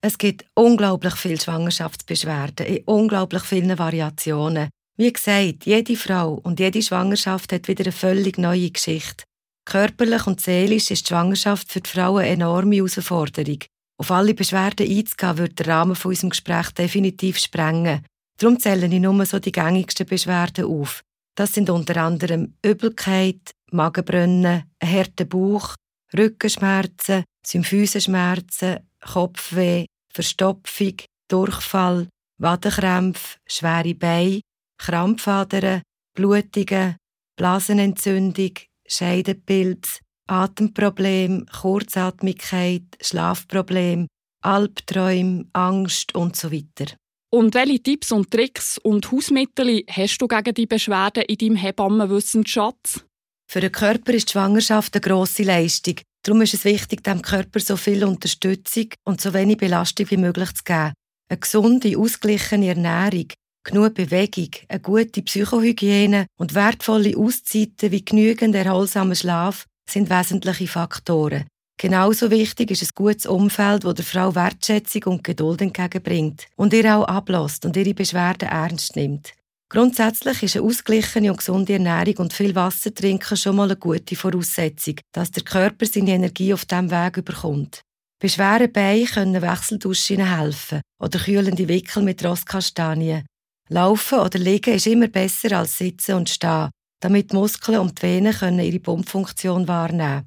Es 0.00 0.16
gibt 0.16 0.46
unglaublich 0.54 1.14
viele 1.16 1.40
Schwangerschaftsbeschwerden 1.40 2.66
in 2.66 2.84
unglaublich 2.84 3.42
vielen 3.42 3.76
Variationen. 3.76 4.70
Wie 5.00 5.12
gesagt, 5.12 5.64
jede 5.64 5.94
Frau 5.94 6.40
und 6.42 6.58
jede 6.58 6.82
Schwangerschaft 6.82 7.52
hat 7.52 7.68
wieder 7.68 7.84
eine 7.84 7.92
völlig 7.92 8.36
neue 8.36 8.72
Geschichte. 8.72 9.22
Körperlich 9.64 10.26
und 10.26 10.40
seelisch 10.40 10.90
ist 10.90 11.04
die 11.04 11.10
Schwangerschaft 11.10 11.70
für 11.72 11.80
die 11.80 11.88
Frau 11.88 12.16
eine 12.16 12.30
enorme 12.30 12.74
Herausforderung. 12.74 13.60
Auf 13.96 14.10
alle 14.10 14.34
Beschwerden 14.34 14.90
einzugehen, 14.90 15.38
wird 15.38 15.58
der 15.60 15.68
Rahmen 15.68 15.94
von 15.94 16.08
unserem 16.10 16.30
Gespräch 16.30 16.70
definitiv 16.72 17.38
sprengen. 17.38 18.04
Darum 18.40 18.58
zähle 18.58 18.86
ich 18.86 19.00
nur 19.00 19.24
so 19.24 19.38
die 19.38 19.52
gängigsten 19.52 20.04
Beschwerden 20.04 20.64
auf. 20.64 21.02
Das 21.36 21.54
sind 21.54 21.70
unter 21.70 21.96
anderem 21.98 22.54
Übelkeit, 22.64 23.52
Magenbrennen, 23.70 24.64
ein 24.80 24.92
harter 24.92 25.26
Bauch, 25.26 25.76
Rückenschmerzen, 26.16 27.22
Symphysenschmerzen, 27.46 28.80
Kopfweh, 29.00 29.86
Verstopfung, 30.12 30.94
Durchfall, 31.28 32.08
Wadenkrämpfe, 32.38 33.36
schwere 33.46 33.94
Beine, 33.94 34.40
Krampfadern, 34.78 35.82
Blutungen, 36.14 36.96
Blasenentzündung, 37.36 38.52
Scheidenpilz, 38.86 40.00
Atemproblem, 40.26 41.46
Kurzatmigkeit, 41.46 42.82
Schlafproblem, 43.00 44.06
Albträume, 44.42 45.46
Angst 45.52 46.14
und 46.14 46.36
so 46.36 46.52
weiter. 46.52 46.94
Und 47.30 47.54
welche 47.54 47.82
Tipps 47.82 48.10
und 48.12 48.30
Tricks 48.30 48.78
und 48.78 49.10
Hausmittel 49.12 49.84
hast 49.88 50.18
du 50.18 50.26
gegen 50.26 50.54
die 50.54 50.66
Beschwerden 50.66 51.24
in 51.24 51.36
deinem 51.36 51.56
Hebammenwissensschatz? 51.56 53.04
Für 53.50 53.60
den 53.60 53.72
Körper 53.72 54.14
ist 54.14 54.28
die 54.28 54.32
Schwangerschaft 54.32 54.94
eine 54.94 55.00
grosse 55.00 55.42
Leistung. 55.42 55.96
Darum 56.22 56.42
ist 56.42 56.54
es 56.54 56.64
wichtig, 56.64 57.02
dem 57.04 57.22
Körper 57.22 57.60
so 57.60 57.76
viel 57.76 58.04
Unterstützung 58.04 58.88
und 59.04 59.20
so 59.20 59.32
wenig 59.34 59.58
Belastung 59.58 60.10
wie 60.10 60.16
möglich 60.16 60.52
zu 60.54 60.64
geben. 60.64 60.92
Eine 61.30 61.40
gesunde, 61.40 61.98
ausgeglichene 61.98 62.68
Ernährung, 62.68 63.28
genug 63.68 63.94
Bewegung, 63.94 64.50
eine 64.68 64.80
gute 64.80 65.22
Psychohygiene 65.22 66.26
und 66.38 66.54
wertvolle 66.54 67.16
Auszeiten 67.16 67.90
wie 67.92 68.04
genügend 68.04 68.54
erholsamer 68.54 69.14
Schlaf 69.14 69.66
sind 69.88 70.10
wesentliche 70.10 70.66
Faktoren. 70.66 71.46
Genauso 71.80 72.30
wichtig 72.30 72.70
ist 72.70 72.82
ein 72.82 72.88
gutes 72.94 73.26
Umfeld, 73.26 73.84
das 73.84 73.94
der 73.94 74.04
Frau 74.04 74.34
Wertschätzung 74.34 75.02
und 75.04 75.24
Geduld 75.24 75.60
entgegenbringt 75.60 76.46
und 76.56 76.72
ihr 76.72 76.96
auch 76.96 77.04
ablässt 77.04 77.64
und 77.64 77.76
ihre 77.76 77.94
Beschwerden 77.94 78.48
ernst 78.48 78.96
nimmt. 78.96 79.32
Grundsätzlich 79.70 80.42
ist 80.42 80.56
eine 80.56 80.64
ausgeglichene 80.64 81.30
und 81.30 81.36
gesunde 81.36 81.74
Ernährung 81.74 82.16
und 82.16 82.32
viel 82.32 82.54
Wasser 82.54 82.92
trinken 82.92 83.36
schon 83.36 83.56
mal 83.56 83.64
eine 83.64 83.76
gute 83.76 84.16
Voraussetzung, 84.16 84.94
dass 85.12 85.30
der 85.30 85.44
Körper 85.44 85.84
seine 85.84 86.12
Energie 86.12 86.54
auf 86.54 86.64
diesem 86.64 86.90
Weg 86.90 87.18
überkommt. 87.18 87.82
Bei 88.20 88.66
Beinen 88.66 89.06
können 89.06 89.42
Wechselduschen 89.42 90.26
helfen 90.26 90.80
oder 91.00 91.18
kühlende 91.18 91.68
Wickel 91.68 92.02
mit 92.02 92.24
Rostkastanien. 92.24 93.26
Laufen 93.68 94.20
oder 94.20 94.38
liegen 94.38 94.74
ist 94.74 94.86
immer 94.86 95.08
besser 95.08 95.58
als 95.58 95.78
sitzen 95.78 96.14
und 96.14 96.28
stehen, 96.28 96.70
damit 97.00 97.32
die 97.32 97.36
Muskeln 97.36 97.78
und 97.78 97.98
die 97.98 98.02
Venen 98.02 98.32
können 98.32 98.60
ihre 98.60 98.80
Pumpfunktion 98.80 99.68
wahrnehmen 99.68 100.26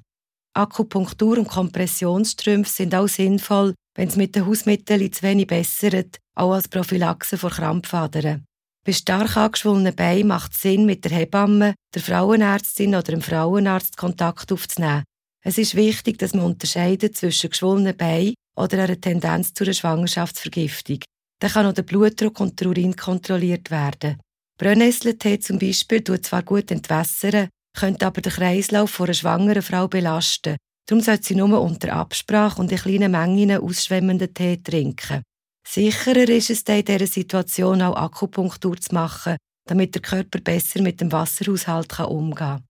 Akupunktur 0.54 1.38
und 1.38 1.48
Kompressionsstrümpfe 1.48 2.70
sind 2.70 2.94
auch 2.94 3.08
sinnvoll, 3.08 3.74
wenn 3.94 4.08
es 4.08 4.16
mit 4.16 4.36
den 4.36 4.46
Hausmitteln 4.46 5.12
zu 5.12 5.22
wenig 5.22 5.46
bessert, 5.46 6.18
auch 6.34 6.52
als 6.52 6.68
Prophylaxe 6.68 7.38
vor 7.38 7.50
Krampfadern. 7.50 8.44
Bei 8.84 8.92
stark 8.92 9.36
angeschwollenen 9.36 9.94
Beinen 9.94 10.26
macht 10.26 10.52
es 10.52 10.60
Sinn, 10.60 10.84
mit 10.84 11.04
der 11.04 11.12
Hebamme, 11.12 11.74
der 11.94 12.02
Frauenärztin 12.02 12.94
oder 12.94 13.02
dem 13.12 13.22
Frauenarzt 13.22 13.96
Kontakt 13.96 14.52
aufzunehmen. 14.52 15.04
Es 15.44 15.56
ist 15.56 15.74
wichtig, 15.74 16.18
dass 16.18 16.34
man 16.34 16.44
unterscheidet 16.44 17.16
zwischen 17.16 17.50
geschwollenen 17.50 17.96
Beinen 17.96 18.34
oder 18.56 18.82
einer 18.82 19.00
Tendenz 19.00 19.54
zu 19.54 19.64
einer 19.64 19.72
Schwangerschaftsvergiftung. 19.72 20.98
Dann 21.42 21.50
kann 21.50 21.66
auch 21.66 21.72
der 21.72 21.82
Blutdruck 21.82 22.38
und 22.38 22.60
der 22.60 22.68
Urin 22.68 22.94
kontrolliert 22.94 23.72
werden. 23.72 24.20
Brennnesseltee 24.58 25.40
zum 25.40 25.58
Beispiel 25.58 26.00
tut 26.04 26.24
zwar 26.24 26.44
gut 26.44 26.70
entwässern, 26.70 27.48
könnte 27.76 28.06
aber 28.06 28.20
den 28.20 28.32
Kreislauf 28.32 29.00
einer 29.00 29.12
schwangeren 29.12 29.62
Frau 29.62 29.88
belasten. 29.88 30.56
Darum 30.86 31.02
sollte 31.02 31.24
sie 31.24 31.34
nur 31.34 31.60
unter 31.60 31.94
Absprache 31.94 32.60
und 32.60 32.70
in 32.70 32.78
kleinen 32.78 33.10
Mengen 33.10 33.60
ausschwemmenden 33.60 34.32
Tee 34.32 34.62
trinken. 34.62 35.24
Sicherer 35.66 36.28
ist 36.28 36.50
es 36.50 36.62
in 36.62 36.84
dieser 36.84 37.08
Situation 37.08 37.82
auch 37.82 37.96
Akupunktur 37.96 38.80
zu 38.80 38.94
machen, 38.94 39.36
damit 39.66 39.96
der 39.96 40.02
Körper 40.02 40.38
besser 40.38 40.80
mit 40.80 41.00
dem 41.00 41.10
Wasserhaushalt 41.10 41.98
umgehen 41.98 42.36
kann. 42.36 42.64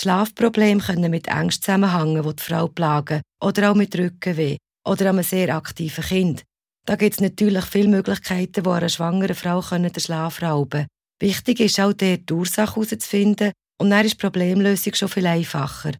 Schlafprobleme 0.00 0.82
können 0.82 1.12
mit 1.12 1.28
Ängsten 1.28 1.62
zusammenhängen, 1.62 2.24
die 2.24 2.34
die 2.34 2.42
Frau 2.42 2.66
plagen, 2.66 3.22
oder 3.40 3.70
auch 3.70 3.76
mit 3.76 3.96
Rückenweh 3.96 4.56
oder 4.84 5.10
einem 5.10 5.22
sehr 5.22 5.54
aktiven 5.54 6.02
Kind. 6.02 6.42
Da 6.86 6.94
gibt 6.94 7.14
es 7.14 7.20
natürlich 7.20 7.64
viele 7.64 7.88
Möglichkeiten, 7.88 8.62
die 8.62 8.70
einer 8.70 8.88
schwangeren 8.88 9.34
Frau 9.34 9.60
den 9.60 9.90
Schlaf 9.98 10.40
rauben 10.40 10.70
können. 10.70 10.86
Wichtig 11.20 11.60
ist 11.60 11.80
auch, 11.80 11.92
die 11.92 12.22
Ursache 12.30 12.76
herauszufinden 12.76 13.52
und 13.78 13.90
dann 13.90 14.04
ist 14.04 14.14
die 14.14 14.18
Problemlösung 14.18 14.94
schon 14.94 15.08
viel 15.08 15.26
einfacher. 15.26 15.92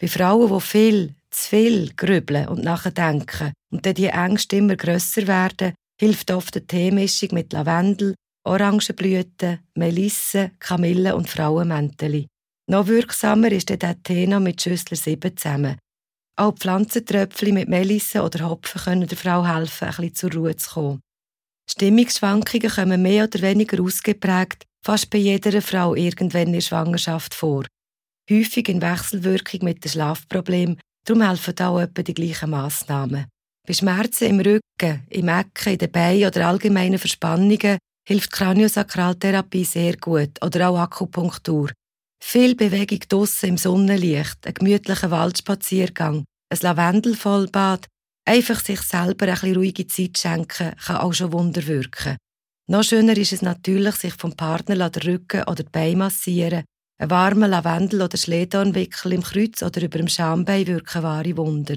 Bei 0.00 0.08
Frauen, 0.08 0.52
die 0.52 0.60
viel, 0.60 1.14
zu 1.30 1.48
viel 1.48 1.92
grübeln 1.94 2.48
und 2.48 2.64
nachdenken 2.64 3.52
und 3.70 3.86
dann 3.86 3.94
die 3.94 4.06
Ängste 4.06 4.56
immer 4.56 4.74
grösser 4.74 5.26
werden, 5.28 5.74
hilft 6.00 6.32
oft 6.32 6.56
eine 6.56 6.66
Teemischung 6.66 7.28
mit 7.32 7.52
Lavendel, 7.52 8.16
Orangenblüten, 8.44 9.60
Melisse, 9.76 10.50
Kamille 10.58 11.14
und 11.14 11.28
Frauenmäntel. 11.28 12.26
Noch 12.68 12.88
wirksamer 12.88 13.52
ist 13.52 13.68
der 13.68 14.02
Tee 14.02 14.26
noch 14.26 14.40
mit 14.40 14.60
Schüssler 14.60 14.96
7 14.96 15.36
zusammen. 15.36 15.76
Auch 16.36 16.54
Pflanzentröpfchen 16.54 17.54
mit 17.54 17.68
Melisse 17.68 18.22
oder 18.22 18.48
Hopfen 18.48 18.80
können 18.80 19.06
der 19.06 19.18
Frau 19.18 19.46
helfen, 19.46 19.88
ein 19.88 19.90
bisschen 19.90 20.14
zur 20.14 20.32
Ruhe 20.32 20.56
zu 20.56 20.70
kommen. 20.70 21.00
Stimmungsschwankungen 21.70 22.70
kommen 22.70 23.02
mehr 23.02 23.24
oder 23.24 23.40
weniger 23.42 23.82
ausgeprägt 23.82 24.64
fast 24.84 25.10
bei 25.10 25.18
jeder 25.18 25.62
Frau 25.62 25.94
irgendwann 25.94 26.48
in 26.48 26.52
der 26.54 26.60
Schwangerschaft 26.60 27.34
vor. 27.34 27.64
Häufig 28.30 28.68
in 28.68 28.82
Wechselwirkung 28.82 29.64
mit 29.64 29.84
dem 29.84 29.90
Schlafproblem, 29.90 30.76
darum 31.04 31.22
helfen 31.22 31.58
auch 31.60 31.80
etwa 31.80 32.02
die 32.02 32.14
gleichen 32.14 32.50
Massnahmen. 32.50 33.26
Bei 33.66 33.74
Schmerzen 33.74 34.24
im 34.24 34.40
Rücken, 34.40 35.06
im 35.08 35.28
Ecken, 35.28 35.72
in 35.72 35.78
den 35.78 35.92
Beinen 35.92 36.26
oder 36.26 36.48
allgemeinen 36.48 36.98
Verspannungen 36.98 37.78
hilft 38.06 38.32
Kraniosakraltherapie 38.32 39.64
sehr 39.64 39.96
gut 39.96 40.42
oder 40.42 40.70
auch 40.70 40.78
Akupunktur. 40.78 41.70
Viel 42.24 42.54
Bewegung 42.54 43.00
draussen 43.08 43.50
im 43.50 43.56
Sonnenlicht, 43.58 44.46
ein 44.46 44.54
gemütlicher 44.54 45.10
Waldspaziergang, 45.10 46.24
ein 46.50 46.58
Lavendelvollbad, 46.62 47.88
einfach 48.24 48.60
sich 48.64 48.80
selber 48.80 49.26
ein 49.26 49.34
bisschen 49.34 49.56
ruhige 49.56 49.86
Zeit 49.86 50.16
schenken, 50.16 50.74
kann 50.76 50.96
auch 50.96 51.12
schon 51.12 51.32
Wunder 51.32 51.66
wirken. 51.66 52.16
Noch 52.70 52.84
schöner 52.84 53.16
ist 53.16 53.32
es 53.32 53.42
natürlich, 53.42 53.96
sich 53.96 54.14
vom 54.14 54.34
Partner 54.34 54.88
den 54.88 55.02
Rücken 55.02 55.42
oder 55.42 55.64
die 55.64 55.70
Beine 55.70 55.96
massieren. 55.96 56.64
Ein 56.98 57.10
warmer 57.10 57.48
Lavendel- 57.48 58.02
oder 58.02 58.16
Schledornwickel 58.16 59.12
im 59.12 59.22
Kreuz 59.22 59.60
oder 59.62 59.82
über 59.82 59.98
dem 59.98 60.08
Schambein 60.08 60.68
wirken 60.68 61.02
wahre 61.02 61.36
Wunder. 61.36 61.76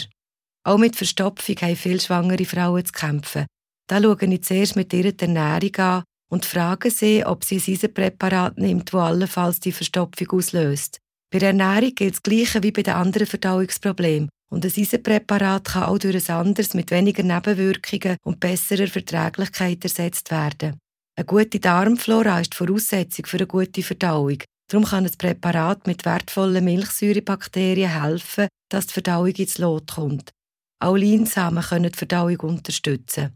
Auch 0.63 0.77
mit 0.77 0.95
Verstopfung 0.95 1.55
haben 1.57 1.75
viele 1.75 1.99
schwangere 1.99 2.45
Frauen 2.45 2.85
zu 2.85 2.93
kämpfen. 2.93 3.47
Da 3.87 4.01
schaue 4.01 4.17
ich 4.21 4.43
zuerst 4.43 4.75
mit 4.75 4.93
ihrer 4.93 5.11
Ernährung 5.19 5.75
an 5.77 6.03
und 6.29 6.45
frage 6.45 6.91
sie, 6.91 7.25
ob 7.25 7.43
sie 7.43 7.57
ein 7.57 7.73
Eisenpräparat 7.73 8.57
nimmt, 8.57 8.93
das 8.93 9.01
allenfalls 9.01 9.59
die 9.59 9.71
Verstopfung 9.71 10.29
auslöst. 10.31 10.99
Bei 11.31 11.39
der 11.39 11.49
Ernährung 11.49 11.93
gilt 11.95 12.13
das 12.13 12.23
Gleiche 12.23 12.63
wie 12.63 12.71
bei 12.71 12.83
den 12.83 12.93
anderen 12.93 13.27
Verdauungsproblemen. 13.27 14.29
Und 14.49 14.63
ein 14.65 14.71
Eisenpräparat 14.75 15.65
kann 15.65 15.83
auch 15.83 15.97
durch 15.97 16.29
ein 16.29 16.35
anderes 16.35 16.73
mit 16.73 16.91
weniger 16.91 17.23
Nebenwirkungen 17.23 18.17
und 18.23 18.39
besserer 18.39 18.87
Verträglichkeit 18.87 19.83
ersetzt 19.83 20.31
werden. 20.31 20.79
Eine 21.17 21.25
gute 21.25 21.59
Darmflora 21.59 22.41
ist 22.41 22.53
die 22.53 22.57
Voraussetzung 22.57 23.25
für 23.25 23.37
eine 23.37 23.47
gute 23.47 23.83
Verdauung. 23.83 24.37
Darum 24.67 24.85
kann 24.85 25.05
ein 25.05 25.11
Präparat 25.17 25.87
mit 25.87 26.05
wertvollen 26.05 26.63
Milchsäurebakterien 26.63 28.01
helfen, 28.01 28.47
dass 28.69 28.87
die 28.87 28.93
Verdauung 28.93 29.27
ins 29.27 29.57
Lot 29.57 29.93
kommt. 29.93 30.31
Auch 30.79 30.95
Leinsamen 30.95 31.63
können 31.63 31.91
die 31.91 31.97
Verdauung 31.97 32.39
unterstützen. 32.39 33.35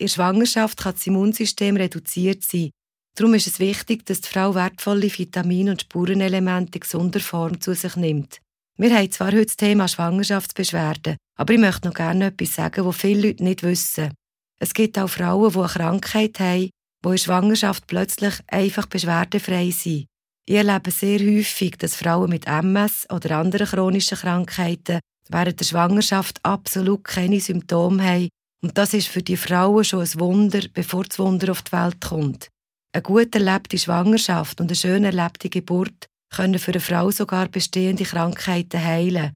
In 0.00 0.06
der 0.06 0.14
Schwangerschaft 0.14 0.78
kann 0.78 0.94
das 0.94 1.06
Immunsystem 1.06 1.76
reduziert 1.76 2.42
sein. 2.42 2.70
Darum 3.16 3.34
ist 3.34 3.46
es 3.46 3.58
wichtig, 3.58 4.06
dass 4.06 4.22
die 4.22 4.28
Frau 4.28 4.54
wertvolle 4.54 5.12
Vitamine 5.14 5.72
und 5.72 5.82
Spurenelemente 5.82 6.78
in 6.78 6.80
gesunder 6.80 7.20
Form 7.20 7.60
zu 7.60 7.74
sich 7.74 7.96
nimmt. 7.96 8.38
Wir 8.78 8.96
haben 8.96 9.10
zwar 9.10 9.32
heute 9.32 9.44
das 9.44 9.56
Thema 9.56 9.88
Schwangerschaftsbeschwerden, 9.88 11.18
aber 11.36 11.52
ich 11.52 11.60
möchte 11.60 11.86
noch 11.86 11.94
gerne 11.94 12.28
etwas 12.28 12.54
sagen, 12.54 12.86
was 12.86 12.96
viele 12.96 13.28
Leute 13.28 13.44
nicht 13.44 13.62
wissen. 13.62 14.14
Es 14.58 14.72
gibt 14.72 14.98
auch 14.98 15.10
Frauen, 15.10 15.52
die 15.52 15.58
eine 15.58 15.68
Krankheit 15.68 16.40
haben, 16.40 16.70
die 17.04 17.08
in 17.10 17.18
Schwangerschaft 17.18 17.86
plötzlich 17.86 18.34
einfach 18.46 18.86
beschwerdefrei 18.86 19.70
sind. 19.70 20.06
Ich 20.46 20.56
erlebe 20.56 20.92
sehr 20.92 21.18
häufig, 21.18 21.76
dass 21.76 21.96
Frauen 21.96 22.30
mit 22.30 22.46
MS 22.46 23.06
oder 23.10 23.36
anderen 23.36 23.66
chronischen 23.66 24.16
Krankheiten 24.16 25.00
während 25.28 25.60
der 25.60 25.66
Schwangerschaft 25.66 26.42
absolut 26.42 27.04
keine 27.04 27.38
Symptome 27.38 28.02
haben. 28.02 28.28
Und 28.62 28.76
das 28.76 28.94
ist 28.94 29.08
für 29.08 29.22
die 29.22 29.36
Frauen 29.36 29.84
schon 29.84 30.00
ein 30.00 30.20
Wunder, 30.20 30.60
bevor 30.72 31.04
das 31.04 31.18
Wunder 31.18 31.50
auf 31.50 31.62
die 31.62 31.72
Welt 31.72 32.00
kommt. 32.00 32.48
Eine 32.92 33.02
gut 33.02 33.34
erlebte 33.34 33.78
Schwangerschaft 33.78 34.60
und 34.60 34.68
eine 34.68 34.76
schön 34.76 35.04
erlebte 35.04 35.48
Geburt 35.48 36.06
können 36.30 36.58
für 36.58 36.72
eine 36.72 36.80
Frau 36.80 37.10
sogar 37.10 37.48
bestehende 37.48 38.04
Krankheiten 38.04 38.82
heilen. 38.82 39.32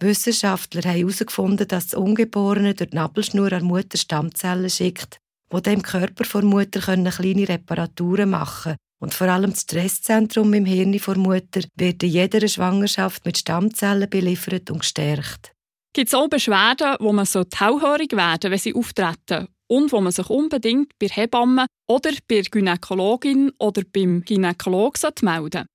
Wissenschaftler 0.00 0.82
haben 0.82 0.98
herausgefunden, 0.98 1.68
dass 1.68 1.88
das 1.88 1.98
Ungeborene 1.98 2.74
durch 2.74 2.90
die 2.90 2.96
Nabelschnur 2.96 3.52
an 3.52 3.64
Mutter 3.64 3.96
Stammzellen 3.96 4.70
schickt, 4.70 5.18
die 5.52 5.62
dem 5.62 5.82
Körper 5.82 6.24
der 6.24 6.44
Mutter 6.44 6.80
können 6.80 7.10
kleine 7.10 7.48
Reparaturen 7.48 8.30
machen 8.30 8.76
und 9.00 9.14
vor 9.14 9.28
allem 9.28 9.50
das 9.50 9.62
Stresszentrum 9.62 10.52
im 10.54 10.64
Hirn 10.64 10.92
der 10.92 11.16
Mutter 11.16 11.62
wird 11.76 12.02
in 12.02 12.10
jeder 12.10 12.46
Schwangerschaft 12.48 13.24
mit 13.24 13.38
Stammzellen 13.38 14.10
beliefert 14.10 14.70
und 14.70 14.80
gestärkt. 14.80 15.53
Gibt 15.94 16.08
es 16.08 16.14
auch 16.14 16.28
Beschwerden, 16.28 16.96
wo 16.98 17.12
man 17.12 17.24
so 17.24 17.44
hellhörig 17.54 18.12
werden 18.12 18.50
wenn 18.50 18.58
sie 18.58 18.74
auftreten 18.74 19.46
und 19.68 19.92
wo 19.92 20.00
man 20.00 20.12
sich 20.12 20.28
unbedingt 20.28 20.90
bei 20.98 21.06
Hebammen 21.06 21.66
oder 21.88 22.10
bei 22.28 22.40
der 22.40 22.50
Gynäkologin 22.50 23.52
oder 23.58 23.82
beim 23.92 24.24
Gynäkologen 24.24 25.12
melden 25.22 25.66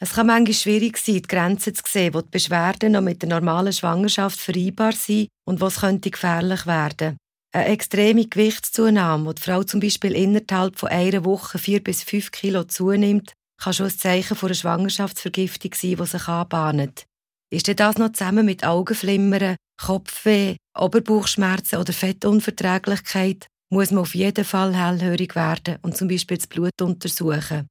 es 0.00 0.12
kann 0.12 0.28
manchmal 0.28 0.54
schwierig 0.54 0.96
sein, 0.96 1.16
die 1.16 1.22
Grenzen 1.22 1.74
zu 1.74 1.82
sehen, 1.86 2.14
wo 2.14 2.20
die 2.20 2.30
Beschwerden 2.30 2.92
noch 2.92 3.00
mit 3.00 3.22
der 3.22 3.28
normalen 3.30 3.72
Schwangerschaft 3.72 4.38
vereinbar 4.38 4.92
sind 4.92 5.28
und 5.44 5.60
was 5.60 5.80
könnte 5.80 6.10
gefährlich 6.10 6.66
werden. 6.66 7.16
Eine 7.52 7.66
extreme 7.66 8.26
Gewichtszunahme, 8.26 9.26
wo 9.26 9.32
die 9.32 9.42
Frau 9.42 9.64
zum 9.64 9.80
Beispiel 9.80 10.12
innerhalb 10.12 10.78
von 10.78 10.90
einer 10.90 11.24
Woche 11.24 11.58
vier 11.58 11.82
bis 11.82 12.04
fünf 12.04 12.30
Kilo 12.30 12.62
zunimmt, 12.64 13.32
kann 13.60 13.72
schon 13.72 13.86
ein 13.86 13.98
Zeichen 13.98 14.36
von 14.36 14.48
einer 14.48 14.54
Schwangerschaftsvergiftung 14.54 15.72
sein, 15.74 15.96
die 15.96 16.06
sich 16.06 16.28
anbahnt. 16.28 17.04
Ist 17.50 17.68
das 17.80 17.96
noch 17.96 18.12
zusammen 18.12 18.44
mit 18.44 18.64
Augenflimmern, 18.64 19.56
Kopfweh, 19.80 20.56
Oberbauchschmerzen 20.76 21.78
oder 21.78 21.92
Fettunverträglichkeit, 21.92 23.46
muss 23.70 23.90
man 23.90 24.00
auf 24.00 24.14
jeden 24.14 24.44
Fall 24.44 24.74
hellhörig 24.74 25.34
werden 25.34 25.76
und 25.82 25.96
zum 25.96 26.08
Beispiel 26.08 26.36
das 26.36 26.46
Blut 26.46 26.80
untersuchen. 26.82 27.68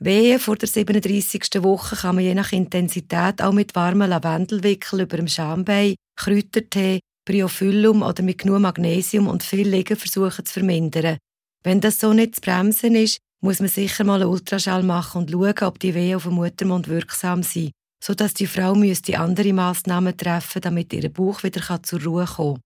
Wehe 0.00 0.38
vor 0.38 0.56
der 0.56 0.68
37. 0.68 1.62
Woche 1.62 1.94
kann 1.94 2.14
man 2.14 2.24
je 2.24 2.34
nach 2.34 2.52
Intensität 2.52 3.42
auch 3.42 3.52
mit 3.52 3.74
warmen 3.74 4.08
Lavendelwickel 4.08 5.02
über 5.02 5.18
dem 5.18 5.28
Schambein, 5.28 5.94
Kräutertee, 6.16 7.00
Briophyllum 7.28 8.02
oder 8.02 8.22
mit 8.22 8.38
genug 8.38 8.60
Magnesium 8.60 9.28
und 9.28 9.42
viel 9.42 9.68
Liegen 9.68 9.96
versuchen 9.96 10.46
zu 10.46 10.54
vermindern. 10.54 11.18
Wenn 11.62 11.80
das 11.80 12.00
so 12.00 12.14
nicht 12.14 12.36
zu 12.36 12.40
bremsen 12.40 12.94
ist, 12.94 13.18
muss 13.42 13.60
man 13.60 13.68
sicher 13.68 14.04
mal 14.04 14.22
einen 14.22 14.30
Ultraschall 14.30 14.82
machen 14.82 15.22
und 15.22 15.30
schauen, 15.30 15.68
ob 15.68 15.78
die 15.78 15.94
Wehen 15.94 16.16
auf 16.16 16.24
dem 16.24 16.34
Muttermund 16.34 16.88
wirksam 16.88 17.42
sind, 17.42 17.72
sodass 18.02 18.34
die 18.34 18.46
Frau 18.46 18.74
müsste 18.74 19.18
andere 19.18 19.52
Massnahmen 19.52 20.16
treffen, 20.16 20.62
damit 20.62 20.92
ihr 20.92 21.08
Bauch 21.08 21.42
wieder 21.42 21.82
zur 21.82 22.02
Ruhe 22.02 22.24
kommen 22.24 22.54
kann. 22.54 22.62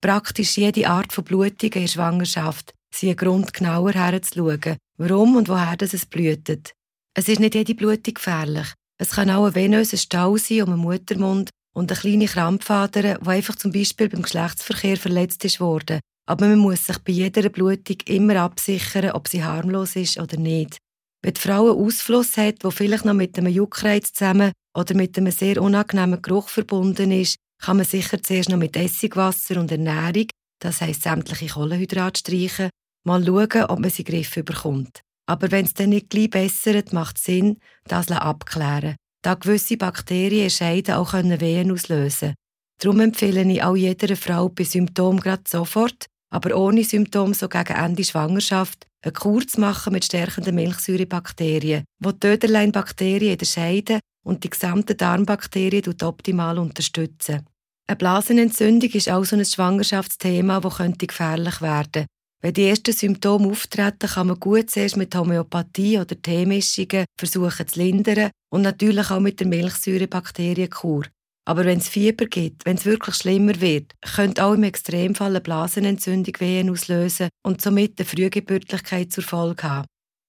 Praktisch 0.00 0.56
jede 0.56 0.88
Art 0.88 1.12
von 1.12 1.24
Blutung 1.24 1.72
in 1.72 1.82
der 1.82 1.86
Schwangerschaft 1.86 2.74
sind 2.92 3.10
ein 3.10 3.16
Grund, 3.16 3.52
genauer 3.52 3.92
herzuschauen, 3.92 4.76
warum 4.98 5.36
und 5.36 5.48
woher 5.48 5.76
das 5.76 5.94
es 5.94 6.06
blühtet. 6.06 6.72
Es 7.14 7.28
ist 7.28 7.40
nicht 7.40 7.54
jede 7.54 7.74
Blutung 7.74 8.14
gefährlich. 8.14 8.66
Es 8.98 9.10
kann 9.10 9.30
auch 9.30 9.46
ein 9.46 9.54
venöser 9.54 9.96
Stau 9.96 10.36
sein 10.36 10.62
um 10.62 10.70
den 10.70 10.78
Muttermund 10.78 11.50
und 11.74 11.90
eine 11.90 12.00
kleine 12.00 12.26
Krampfader, 12.26 13.18
die 13.18 13.28
einfach 13.28 13.56
zum 13.56 13.72
Beispiel 13.72 14.08
beim 14.08 14.22
Geschlechtsverkehr 14.22 14.96
verletzt 14.96 15.44
ist 15.44 15.60
worden. 15.60 16.00
Aber 16.26 16.46
man 16.46 16.58
muss 16.58 16.86
sich 16.86 16.98
bei 16.98 17.12
jeder 17.12 17.48
Blutung 17.48 17.96
immer 18.06 18.36
absichern, 18.36 19.12
ob 19.12 19.28
sie 19.28 19.44
harmlos 19.44 19.96
ist 19.96 20.18
oder 20.18 20.36
nicht. 20.36 20.78
Wenn 21.22 21.34
die 21.34 21.40
Frau 21.40 21.70
einen 21.70 21.84
Ausfluss 21.84 22.36
hat, 22.36 22.62
der 22.62 22.70
vielleicht 22.70 23.04
noch 23.04 23.14
mit 23.14 23.38
einem 23.38 23.52
Juckreiz 23.52 24.12
zusammen 24.12 24.52
oder 24.76 24.94
mit 24.94 25.16
einem 25.16 25.32
sehr 25.32 25.60
unangenehmen 25.60 26.22
Geruch 26.22 26.48
verbunden 26.48 27.10
ist, 27.10 27.36
kann 27.60 27.76
man 27.76 27.86
sicher 27.86 28.22
zuerst 28.22 28.48
noch 28.48 28.58
mit 28.58 28.76
Essigwasser 28.76 29.60
und 29.60 29.70
Ernährung, 29.70 30.26
das 30.60 30.80
heisst 30.80 31.02
sämtliche 31.02 31.54
Kohlenhydrate 31.54 32.20
streichen, 32.20 32.70
mal 33.04 33.24
schauen, 33.24 33.64
ob 33.64 33.78
man 33.78 33.90
sie 33.90 34.02
in 34.02 34.06
den 34.06 34.22
Griff 34.22 34.44
bekommt. 34.44 35.00
Aber 35.26 35.50
wenn 35.50 35.64
es 35.64 35.74
dann 35.74 35.90
nicht 35.90 36.10
gleich 36.10 36.30
bessert, 36.30 36.92
macht 36.92 37.16
es 37.16 37.24
Sinn, 37.24 37.58
das 37.86 38.10
abklären 38.10 38.96
da 39.22 39.34
gewisse 39.34 39.76
Bakterien 39.76 40.50
scheiden 40.50 40.96
auch 40.96 41.14
Wehen 41.14 41.70
auslösen 41.70 42.34
Darum 42.80 43.00
empfehle 43.00 43.42
ich 43.42 43.62
auch 43.62 43.76
jeder 43.76 44.16
Frau 44.16 44.48
bei 44.48 44.64
Symptomen 44.64 45.20
gerade 45.20 45.44
sofort, 45.46 46.06
aber 46.30 46.56
ohne 46.56 46.82
Symptome 46.82 47.32
so 47.32 47.48
gegen 47.48 47.74
Ende 47.74 48.02
Schwangerschaft, 48.02 48.88
eine 49.04 49.12
Kur 49.12 49.46
zu 49.46 49.60
machen 49.60 49.92
mit 49.92 50.04
stärkenden 50.04 50.56
Milchsäurebakterien, 50.56 51.84
die 52.00 52.12
Töderlein-Bakterien 52.18 53.32
in 53.32 53.38
der 53.38 53.46
Scheide 53.46 54.00
und 54.24 54.44
die 54.44 54.50
gesamten 54.50 54.96
Darmbakterien 54.96 55.94
optimal 56.02 56.58
unterstützen. 56.58 57.46
Eine 57.86 57.96
Blasenentzündung 57.96 58.90
ist 58.90 59.10
auch 59.10 59.24
so 59.24 59.36
ein 59.36 59.44
Schwangerschaftsthema, 59.44 60.60
das 60.60 60.78
gefährlich 60.98 61.60
werden 61.60 61.92
könnte. 61.92 62.06
Wenn 62.40 62.54
die 62.54 62.64
ersten 62.64 62.92
Symptome 62.92 63.48
auftreten, 63.48 64.08
kann 64.08 64.26
man 64.26 64.40
gut 64.40 64.70
zuerst 64.70 64.96
mit 64.96 65.14
Homöopathie 65.14 65.98
oder 65.98 66.20
Teemischungen 66.20 67.04
versuchen 67.16 67.68
zu 67.68 67.78
lindern 67.78 68.30
und 68.52 68.62
natürlich 68.62 69.10
auch 69.10 69.20
mit 69.20 69.38
der 69.38 69.46
Milchsäurebakterienkur. 69.46 71.04
Aber 71.44 71.64
wenn 71.64 71.78
es 71.78 71.88
Fieber 71.88 72.26
gibt, 72.26 72.66
wenn 72.66 72.76
es 72.76 72.84
wirklich 72.84 73.16
schlimmer 73.16 73.60
wird, 73.60 73.92
könnte 74.14 74.44
auch 74.44 74.54
im 74.54 74.64
Extremfall 74.64 75.30
eine 75.30 75.40
Blasenentzündung 75.40 76.34
Wehen 76.38 76.70
auslösen 76.70 77.28
und 77.44 77.60
somit 77.60 77.98
eine 77.98 78.06
Frühgeburtlichkeit 78.06 79.12
zur 79.12 79.24
Folge 79.24 79.62
haben. 79.62 79.86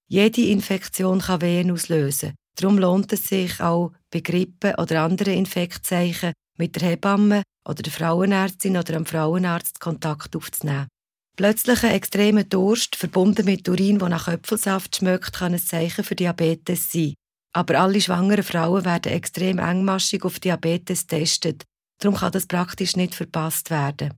Jede 0.08 0.42
Infektion 0.42 1.20
kann 1.20 1.40
Wehen 1.40 1.70
auslösen. 1.70 2.34
Darum 2.56 2.78
lohnt 2.78 3.12
es 3.12 3.28
sich 3.28 3.60
auch 3.60 3.92
bei 4.10 4.20
Grippe 4.20 4.74
oder 4.78 5.02
anderen 5.02 5.34
Infektzeichen 5.34 6.32
mit 6.56 6.76
der 6.76 6.90
Hebamme 6.90 7.42
oder 7.68 7.82
der 7.82 7.92
Frauenärztin 7.92 8.76
oder 8.76 8.92
dem 8.92 9.06
Frauenarzt 9.06 9.80
Kontakt 9.80 10.36
aufzunehmen. 10.36 10.88
Plötzlicher 11.36 11.92
extremer 11.92 12.44
Durst, 12.44 12.94
verbunden 12.94 13.44
mit 13.44 13.68
Urin, 13.68 13.98
der 13.98 14.08
nach 14.08 14.28
Äpfelsaft 14.28 14.96
schmeckt, 14.96 15.32
kann 15.32 15.52
ein 15.52 15.58
Zeichen 15.58 16.04
für 16.04 16.14
Diabetes 16.14 16.92
sein. 16.92 17.14
Aber 17.52 17.80
alle 17.80 18.00
schwangeren 18.00 18.44
Frauen 18.44 18.84
werden 18.84 19.12
extrem 19.12 19.58
engmaschig 19.58 20.24
auf 20.24 20.38
Diabetes 20.38 21.06
getestet. 21.06 21.64
Darum 22.00 22.16
kann 22.16 22.32
das 22.32 22.46
praktisch 22.46 22.94
nicht 22.94 23.16
verpasst 23.16 23.70
werden. 23.70 24.14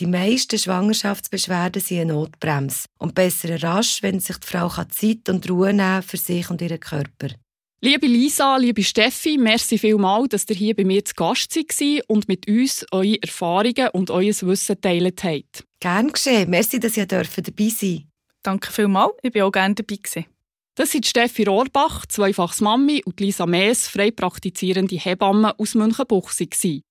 Die 0.00 0.06
meisten 0.06 0.58
Schwangerschaftsbeschwerden 0.58 1.82
sind 1.82 2.00
eine 2.00 2.12
Notbremse 2.14 2.86
und 2.98 3.14
besser 3.14 3.62
rasch, 3.62 4.02
wenn 4.02 4.20
sich 4.20 4.38
die 4.38 4.46
Frau 4.46 4.68
Zeit 4.68 5.28
und 5.28 5.48
Ruhe 5.50 5.72
nehmen 5.72 6.02
für 6.02 6.16
sich 6.16 6.48
und 6.50 6.62
ihren 6.62 6.80
Körper. 6.80 7.28
Liebe 7.84 8.06
Lisa, 8.06 8.58
liebe 8.58 8.84
Steffi, 8.84 9.36
merci 9.38 9.76
vielmals, 9.76 10.28
dass 10.28 10.48
ihr 10.48 10.54
hier 10.54 10.76
bei 10.76 10.84
mir 10.84 11.04
zu 11.04 11.14
Gast 11.16 11.52
seid 11.52 12.04
und 12.06 12.28
mit 12.28 12.46
uns 12.46 12.86
eure 12.92 13.20
Erfahrungen 13.20 13.88
und 13.92 14.08
euer 14.08 14.32
Wissen 14.42 14.80
teilt 14.80 15.24
habt. 15.24 15.64
Gern 15.80 16.12
geschehen. 16.12 16.48
Merci, 16.48 16.78
dass 16.78 16.96
ihr 16.96 17.06
dabei 17.06 17.68
sein. 17.70 18.04
Danke 18.44 18.70
vielmals. 18.70 19.14
Ich 19.24 19.32
bin 19.32 19.42
auch 19.42 19.50
gerne 19.50 19.74
dabei. 19.74 19.96
Gewesen. 19.96 20.26
Das 20.76 20.92
sind 20.92 21.06
Steffi 21.06 21.42
Rohrbach, 21.42 22.06
zweifaches 22.06 22.60
Mami, 22.60 23.02
und 23.04 23.18
Lisa 23.18 23.46
Mees, 23.46 23.88
frei 23.88 24.12
praktizierende 24.12 24.94
Hebamme 24.94 25.58
aus 25.58 25.74
Münchenbuchsee. 25.74 26.82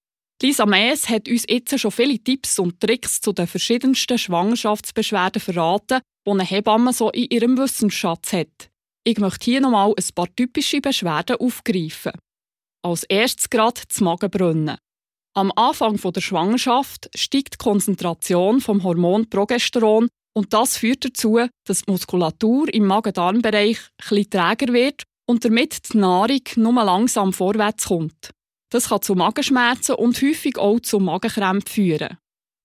Lisa 0.41 0.65
Mees 0.65 1.07
hat 1.07 1.29
uns 1.29 1.45
jetzt 1.47 1.79
schon 1.79 1.91
viele 1.91 2.19
Tipps 2.19 2.59
und 2.59 2.81
Tricks 2.81 3.21
zu 3.21 3.31
den 3.31 3.47
verschiedensten 3.47 4.17
Schwangerschaftsbeschwerden 4.17 5.41
verraten, 5.41 6.01
die 6.27 6.31
eine 6.31 6.43
Hebamme 6.43 6.91
so 6.91 7.11
in 7.11 7.29
ihrem 7.29 7.57
Wissensschatz 7.57 8.33
hat. 8.33 8.70
Ich 9.03 9.17
möchte 9.17 9.45
hier 9.45 9.61
nochmal 9.61 9.93
ein 9.97 10.13
paar 10.13 10.27
typische 10.35 10.79
Beschwerden 10.79 11.37
aufgreifen. 11.37 12.11
Als 12.83 13.03
erstes 13.03 13.49
gerade 13.49 13.81
das 13.87 13.99
Magenbrunnen. 13.99 14.77
Am 15.33 15.51
Anfang 15.55 15.95
der 15.95 16.21
Schwangerschaft 16.21 17.09
steigt 17.15 17.53
die 17.53 17.57
Konzentration 17.57 18.61
vom 18.61 18.83
Hormon 18.83 19.27
Progesteron 19.27 20.07
und 20.35 20.53
das 20.53 20.77
führt 20.77 21.05
dazu, 21.05 21.39
dass 21.65 21.81
die 21.81 21.91
Muskulatur 21.91 22.71
im 22.73 22.85
Magen-Darm-Bereich 22.85 23.79
etwas 23.97 24.29
träger 24.29 24.73
wird 24.73 25.03
und 25.27 25.45
damit 25.45 25.93
die 25.93 25.97
Nahrung 25.97 26.41
nur 26.57 26.83
langsam 26.83 27.33
vorwärts 27.33 27.87
kommt. 27.87 28.31
Das 28.69 28.89
kann 28.89 29.01
zu 29.01 29.15
Magenschmerzen 29.15 29.95
und 29.95 30.21
häufig 30.21 30.57
auch 30.59 30.79
zu 30.79 30.99
Magenkrämpfen 30.99 31.67
führen. 31.67 32.17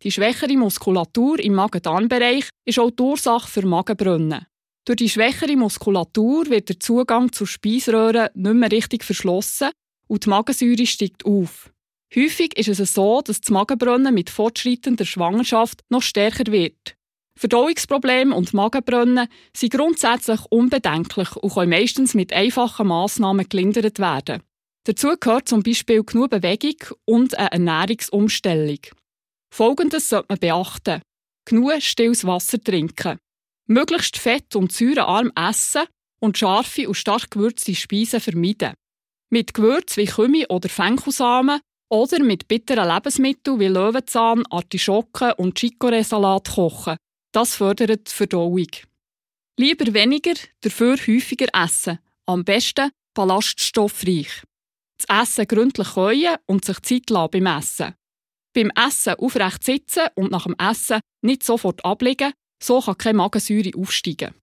Die 0.03 0.13
schwächere 0.13 0.57
Muskulatur 0.57 1.39
im 1.39 1.55
Magen-Darm-Bereich 1.55 2.51
ist 2.67 2.79
auch 2.79 2.91
die 2.91 3.03
Ursache 3.03 3.49
für 3.49 3.67
Magenbrunnen. 3.67 4.47
Durch 4.87 4.99
die 4.99 5.09
schwächere 5.09 5.57
Muskulatur 5.57 6.47
wird 6.49 6.69
der 6.69 6.79
Zugang 6.79 7.33
zur 7.33 7.49
Speiseröhre 7.49 8.31
nicht 8.35 8.55
mehr 8.55 8.71
richtig 8.71 9.03
verschlossen 9.03 9.71
und 10.07 10.25
die 10.25 10.31
Magensäure 10.31 10.87
steigt 10.87 11.27
auf. 11.27 11.73
Häufig 12.15 12.57
ist 12.57 12.79
es 12.79 12.95
so, 12.95 13.21
dass 13.21 13.41
das 13.41 13.51
Magenbrunnen 13.51 14.15
mit 14.15 14.31
fortschreitender 14.31 15.05
Schwangerschaft 15.05 15.83
noch 15.89 16.03
stärker 16.03 16.53
wird. 16.53 16.97
Verdauungsprobleme 17.37 18.35
und 18.35 18.55
Magenbrunnen 18.55 19.27
sind 19.55 19.73
grundsätzlich 19.73 20.41
unbedenklich 20.51 21.35
und 21.35 21.53
können 21.53 21.71
meistens 21.71 22.15
mit 22.15 22.33
einfachen 22.33 22.87
Massnahmen 22.87 23.49
gelindert 23.49 23.99
werden. 23.99 24.43
Dazu 24.85 25.17
gehört 25.19 25.49
zum 25.49 25.65
Beispiel 25.65 26.05
genug 26.05 26.31
Bewegung 26.31 26.97
und 27.05 27.37
eine 27.37 27.51
Ernährungsumstellung. 27.51 28.79
Folgendes 29.53 30.09
sollte 30.09 30.27
man 30.29 30.39
beachten. 30.39 31.03
Genug 31.45 31.83
stilles 31.83 32.25
Wasser 32.25 32.61
trinken. 32.61 33.19
Möglichst 33.67 34.19
fett- 34.19 34.57
und 34.57 34.73
säurearm 34.73 35.33
essen 35.35 35.85
und 36.21 36.39
scharfe 36.39 36.89
und 36.89 36.95
stark 36.95 37.31
gewürzte 37.31 37.75
Speisen 37.75 38.21
vermeiden. 38.21 38.75
Mit 39.31 39.55
Gewürzen 39.55 40.03
wie 40.03 40.07
Kümmel 40.07 40.47
oder 40.49 40.69
Fenchelsamen 40.69 41.61
oder 41.89 42.23
mit 42.23 42.49
bitteren 42.49 42.89
Lebensmitteln 42.89 43.61
wie 43.61 43.67
Löwenzahn, 43.67 44.45
Artischocken 44.51 45.33
und 45.33 45.59
Chicorée-Salat 45.59 46.49
kochen. 46.55 46.97
Das 47.33 47.57
fördert 47.57 48.09
die 48.09 48.13
Verdauung. 48.13 48.69
Lieber 49.59 49.93
weniger, 49.95 50.35
dafür 50.61 50.97
häufiger 50.97 51.49
essen. 51.53 51.99
Am 52.27 52.45
besten 52.45 52.91
ballaststoffreich. 53.15 54.43
Das 54.99 55.23
Essen 55.23 55.47
gründlich 55.47 55.95
käuen 55.95 56.37
und 56.47 56.65
sich 56.65 56.81
Zeit 56.83 57.11
lassen 57.11 57.31
beim 57.33 57.47
Essen. 57.47 57.95
Beim 58.55 58.71
Essen 58.75 59.15
aufrecht 59.15 59.65
sitzen 59.65 60.09
und 60.15 60.31
nach 60.31 60.45
dem 60.45 60.57
Essen 60.59 61.01
nicht 61.23 61.43
sofort 61.43 61.85
ablegen, 61.85 62.33
so 62.63 62.81
kann 62.81 62.99
keine 62.99 63.19
Magensäure 63.19 63.71
aufsteigen. 63.77 64.35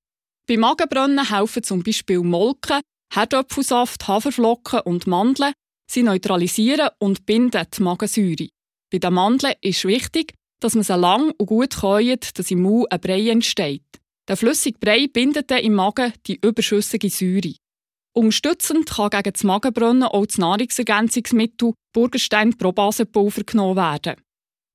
Bei 0.47 0.57
Magenbrunnen 0.57 1.29
helfen 1.29 1.63
zum 1.63 1.83
Beispiel 1.83 2.19
Molken, 2.19 2.81
Herdöpfelsaft, 3.13 4.07
Haferflocken 4.07 4.81
und 4.81 5.07
Mandeln. 5.07 5.53
Sie 5.89 6.03
neutralisieren 6.03 6.89
und 6.99 7.25
binden 7.25 7.65
die 7.75 7.81
Magensäure. 7.81 8.49
Bei 8.91 8.97
den 8.99 9.13
Mandeln 9.13 9.53
ist 9.61 9.85
wichtig, 9.85 10.33
dass 10.59 10.75
man 10.75 10.83
sie 10.83 10.95
lang 10.95 11.31
und 11.37 11.45
gut 11.45 11.75
käut, 11.75 12.37
dass 12.37 12.51
im 12.51 12.61
Mund 12.61 12.91
ein 12.91 12.99
Brei 12.99 13.29
entsteht. 13.29 13.83
Der 14.27 14.37
flüssige 14.37 14.79
Brei 14.79 15.07
bindet 15.07 15.51
dann 15.51 15.59
im 15.59 15.73
Magen 15.73 16.13
die 16.25 16.39
überschüssige 16.41 17.09
Säure. 17.09 17.55
Unterstützend 18.15 18.89
kann 18.89 19.09
gegen 19.09 19.33
das 19.33 19.43
Magenbrunnen 19.43 20.03
auch 20.03 20.25
das 20.25 20.37
Nahrungsergänzungsmittel 20.37 21.73
Burgerstein 21.93 22.57
Probasenpulver 22.57 23.43
genommen 23.43 23.75
werden. 23.75 24.21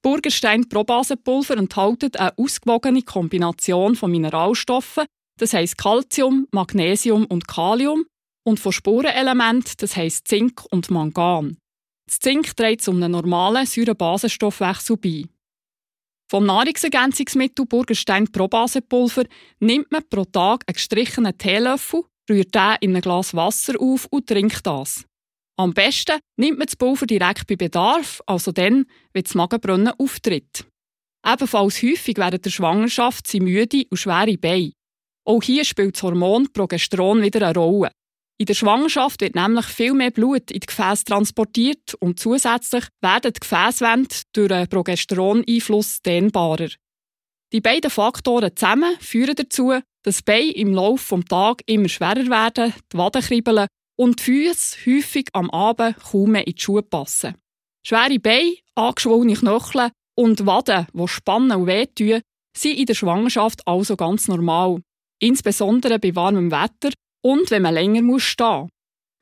Burgerstein 0.02 0.68
Probasenpulver 0.68 1.56
enthält 1.56 2.18
eine 2.18 2.36
ausgewogene 2.38 3.02
Kombination 3.02 3.96
von 3.96 4.10
Mineralstoffen, 4.10 5.06
das 5.38 5.52
heisst 5.52 5.78
Calcium, 5.78 6.46
Magnesium 6.52 7.24
und 7.26 7.48
Kalium, 7.48 8.04
und 8.44 8.60
von 8.60 8.72
Spurenelementen, 8.72 9.74
das 9.78 9.96
heisst 9.96 10.28
Zink 10.28 10.64
und 10.70 10.90
Mangan. 10.90 11.58
Das 12.06 12.18
Zink 12.20 12.56
trägt 12.56 12.82
zu 12.82 12.92
einem 12.92 13.12
normalen 13.12 13.66
Säurebasenstoffwechsel 13.66 14.96
bei. 14.96 15.24
Vom 16.30 16.46
Nahrungsergänzungsmittel 16.46 17.66
Burgerstein 17.66 18.30
Probasenpulver 18.30 19.24
nimmt 19.60 19.90
man 19.90 20.08
pro 20.08 20.24
Tag 20.24 20.64
einen 20.66 20.74
gestrichenen 20.74 21.36
Teelöffel, 21.36 22.04
rührt 22.28 22.54
den 22.54 22.76
in 22.80 22.96
ein 22.96 23.02
Glas 23.02 23.34
Wasser 23.34 23.74
auf 23.78 24.06
und 24.10 24.26
trinkt 24.26 24.66
das. 24.66 25.04
Am 25.58 25.74
besten 25.74 26.20
nimmt 26.36 26.58
man 26.58 26.66
das 26.66 26.76
Pulver 26.76 27.04
direkt 27.04 27.48
bei 27.48 27.56
Bedarf, 27.56 28.22
also 28.26 28.52
dann, 28.52 28.86
wenn 29.12 29.24
das 29.24 29.34
Magenbrunnen 29.34 29.92
auftritt. 29.98 30.64
Ebenfalls 31.26 31.82
häufig 31.82 32.16
während 32.16 32.44
der 32.44 32.50
Schwangerschaft 32.50 33.26
sind 33.26 33.42
müde 33.42 33.84
und 33.90 33.96
schwere 33.96 34.38
Beine. 34.38 34.72
Auch 35.26 35.42
hier 35.42 35.64
spielt 35.64 35.96
das 35.96 36.02
Hormon 36.04 36.52
Progesteron 36.52 37.22
wieder 37.22 37.42
eine 37.42 37.58
Rolle. 37.58 37.90
In 38.40 38.46
der 38.46 38.54
Schwangerschaft 38.54 39.20
wird 39.20 39.34
nämlich 39.34 39.66
viel 39.66 39.94
mehr 39.94 40.12
Blut 40.12 40.52
in 40.52 40.60
die 40.60 40.66
Gefäße 40.66 41.04
transportiert 41.04 41.94
und 41.98 42.20
zusätzlich 42.20 42.84
werden 43.00 43.32
die 43.32 43.40
Gefäßwände 43.40 44.14
durch 44.32 44.52
einen 44.52 44.68
Progesteroneinfluss 44.68 46.02
dehnbarer. 46.02 46.68
Die 47.52 47.60
beiden 47.60 47.90
Faktoren 47.90 48.54
zusammen 48.54 48.96
führen 49.00 49.34
dazu, 49.34 49.74
dass 50.04 50.22
Beine 50.22 50.52
im 50.52 50.72
Laufe 50.72 51.16
des 51.16 51.24
Tages 51.24 51.64
immer 51.66 51.88
schwerer 51.88 52.28
werden, 52.28 52.74
die 52.92 52.96
Waden 52.96 53.22
kribbeln 53.22 53.66
und 53.98 54.20
die 54.20 54.22
Füße 54.22 54.76
häufig 54.86 55.28
am 55.32 55.50
Abend 55.50 55.96
kaum 55.98 56.32
mehr 56.32 56.46
in 56.46 56.54
die 56.54 56.60
Schuhe 56.60 56.82
passen. 56.82 57.34
Schwere 57.84 58.18
Beine, 58.18 58.56
angeschwollene 58.74 59.34
Knöchel 59.34 59.90
und 60.14 60.46
Waden, 60.46 60.86
die 60.92 61.08
spannen 61.08 61.52
und 61.52 61.66
wehtun, 61.66 62.20
sind 62.56 62.78
in 62.78 62.86
der 62.86 62.94
Schwangerschaft 62.94 63.66
also 63.66 63.96
ganz 63.96 64.28
normal. 64.28 64.80
Insbesondere 65.20 65.98
bei 65.98 66.14
warmem 66.14 66.50
Wetter 66.50 66.92
und 67.22 67.50
wenn 67.50 67.62
man 67.62 67.74
länger 67.74 68.02
muss 68.02 68.22
stehen 68.22 68.68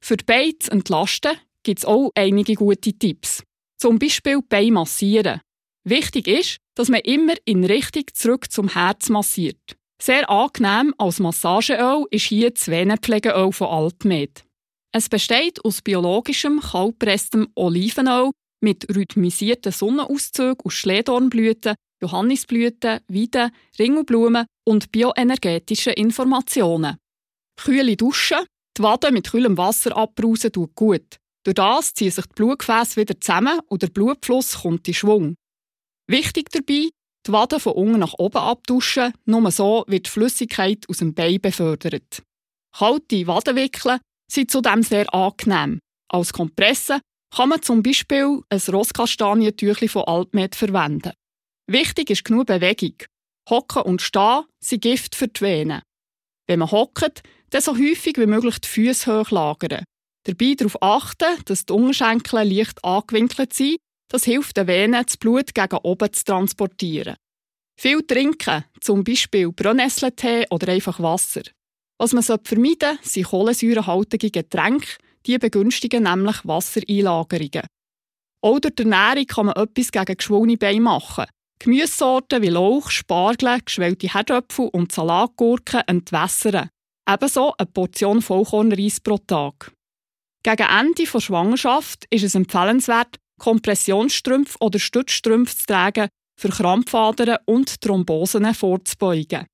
Für 0.02 0.16
die 0.16 0.24
Beine 0.24 0.58
zu 0.58 0.70
entlasten, 0.70 1.36
gibt 1.62 1.80
es 1.80 1.84
auch 1.84 2.10
einige 2.14 2.54
gute 2.54 2.92
Tipps. 2.92 3.42
Zum 3.78 3.98
Beispiel 3.98 4.40
Beine 4.42 4.72
massieren. 4.72 5.40
Wichtig 5.84 6.28
ist, 6.28 6.58
dass 6.74 6.88
man 6.88 7.00
immer 7.00 7.34
in 7.44 7.64
Richtung 7.64 8.04
zurück 8.12 8.50
zum 8.50 8.68
Herz 8.68 9.08
massiert. 9.08 9.76
Sehr 10.00 10.28
angenehm 10.28 10.94
als 10.98 11.20
Massageöl 11.20 12.04
ist 12.10 12.26
hier 12.26 12.50
das 12.50 12.68
Venenpflegeöl 12.68 13.52
von 13.52 13.68
Altmed. 13.68 14.45
Es 14.92 15.08
besteht 15.08 15.64
aus 15.64 15.82
biologischem, 15.82 16.60
kaltpresstem 16.60 17.48
Olivenöl 17.54 18.30
mit 18.62 18.86
rhythmisierten 18.94 19.72
Sonnenauszügen 19.72 20.64
aus 20.64 20.74
Schledornblüten, 20.74 21.74
Johannisblüten, 22.00 23.00
Weiden, 23.08 23.50
Ringelblumen 23.78 24.46
und 24.64 24.92
bioenergetischen 24.92 25.92
Informationen. 25.94 26.96
Kühle 27.56 27.96
Duschen, 27.96 28.38
Die 28.76 28.82
Wade 28.82 29.10
mit 29.10 29.30
kühlem 29.30 29.56
Wasser 29.56 29.96
abbrausen 29.96 30.52
tut 30.52 30.74
gut. 30.74 31.16
Durch 31.44 31.54
das 31.54 31.94
ziehen 31.94 32.10
sich 32.10 32.26
die 32.26 32.34
Blutgefäße 32.34 33.00
wieder 33.00 33.18
zusammen 33.20 33.60
und 33.68 33.82
der 33.82 33.88
Blutfluss 33.88 34.60
kommt 34.62 34.86
in 34.88 34.94
Schwung. 34.94 35.36
Wichtig 36.08 36.50
dabei, 36.50 36.90
die 37.26 37.32
Wade 37.32 37.58
von 37.58 37.72
unten 37.72 38.00
nach 38.00 38.14
oben 38.18 38.38
abduschen, 38.38 39.12
nur 39.24 39.50
so 39.50 39.84
wird 39.86 40.06
die 40.06 40.10
Flüssigkeit 40.10 40.84
aus 40.88 40.98
dem 40.98 41.14
Bein 41.14 41.40
befördert. 41.40 42.22
Kalte 42.76 43.26
Wadenwickeln 43.26 44.00
sind 44.30 44.50
zudem 44.50 44.82
sehr 44.82 45.12
angenehm. 45.14 45.80
Als 46.08 46.32
Kompresse 46.32 47.00
kann 47.34 47.48
man 47.48 47.62
zum 47.62 47.82
Beispiel 47.82 48.40
ein 48.48 48.60
Rosskastanientüchli 48.68 49.88
von 49.88 50.04
Altmed 50.04 50.54
verwenden. 50.54 51.12
Wichtig 51.66 52.10
ist 52.10 52.24
genug 52.24 52.46
Bewegung. 52.46 52.94
Hocken 53.48 53.82
und 53.82 54.02
Stehen 54.02 54.44
sind 54.62 54.82
Gift 54.82 55.14
für 55.14 55.28
die 55.28 55.40
Venen. 55.40 55.82
Wenn 56.46 56.60
man 56.60 56.70
hockt, 56.70 57.22
dann 57.50 57.60
so 57.60 57.76
häufig 57.76 58.16
wie 58.18 58.26
möglich 58.26 58.58
die 58.60 58.68
Füße 58.68 59.20
hoch 59.20 59.30
lagern. 59.30 59.84
Dabei 60.24 60.54
darauf 60.54 60.82
achten, 60.82 61.44
dass 61.44 61.66
die 61.66 61.72
Unterschenkel 61.72 62.42
leicht 62.42 62.84
angewinkelt 62.84 63.52
sind. 63.52 63.78
Das 64.08 64.24
hilft 64.24 64.56
den 64.56 64.66
Venen, 64.66 65.04
das 65.04 65.16
Blut 65.16 65.54
gegen 65.54 65.78
oben 65.82 66.12
zu 66.12 66.24
transportieren. 66.24 67.16
Viel 67.78 68.02
trinken, 68.06 68.64
zum 68.80 69.04
Beispiel 69.04 69.52
Brennnessel-Tee 69.52 70.46
oder 70.50 70.72
einfach 70.72 71.00
Wasser. 71.00 71.42
Was 71.98 72.12
man 72.12 72.22
vermeiden 72.22 72.76
sollte, 72.80 72.98
sind 73.02 73.26
kohlensäurehaltige 73.26 74.30
Getränke, 74.30 74.98
die 75.26 75.38
begünstigen 75.38 76.04
nämlich 76.04 76.44
Wassereinlagerungen. 76.44 77.66
Auch 78.42 78.60
durch 78.60 78.74
die 78.74 78.82
Ernährung 78.82 79.26
kann 79.26 79.46
man 79.46 79.56
etwas 79.56 79.90
gegen 79.90 80.16
geschwollene 80.16 80.56
Beine 80.56 80.80
machen. 80.80 81.24
Gemüsesorten 81.58 82.42
wie 82.42 82.50
Lauch, 82.50 82.90
Spargel, 82.90 83.60
geschwellte 83.64 84.12
Herdöpfel 84.12 84.68
und 84.72 84.92
Salatgurken 84.92 85.82
entwässern. 85.86 86.68
Ebenso 87.08 87.54
eine 87.56 87.66
Portion 87.66 88.20
Vollkornreis 88.20 89.00
pro 89.00 89.16
Tag. 89.18 89.72
Gegen 90.42 90.68
Ende 90.68 91.04
der 91.04 91.20
Schwangerschaft 91.20 92.04
ist 92.10 92.24
es 92.24 92.34
empfehlenswert, 92.34 93.16
Kompressionsstrümpfe 93.38 94.56
oder 94.60 94.78
Stützstrümpfe 94.78 95.56
zu 95.56 95.66
tragen, 95.66 96.08
für 96.38 96.50
Krampfadern 96.50 97.38
und 97.46 97.80
Thrombosen 97.80 98.52
vorzubeugen. 98.54 99.46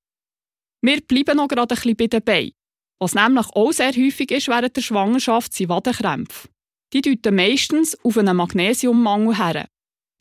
Wir 0.85 0.99
bleiben 0.99 1.37
noch 1.37 1.47
gerade 1.47 1.75
ein 1.75 1.75
bisschen 1.75 1.95
bei 1.95 2.07
den 2.07 2.21
Beinen. 2.21 2.51
Was 2.99 3.15
nämlich 3.15 3.47
auch 3.53 3.71
sehr 3.71 3.93
häufig 3.93 4.31
ist 4.31 4.49
während 4.49 4.75
der 4.75 4.81
Schwangerschaft, 4.81 5.53
sind 5.53 5.69
Wadenkrämpfe. 5.69 6.49
Die 6.91 7.01
deuten 7.01 7.35
meistens 7.35 7.97
auf 8.03 8.17
einen 8.17 8.35
Magnesiummangel 8.35 9.37
her. 9.37 9.67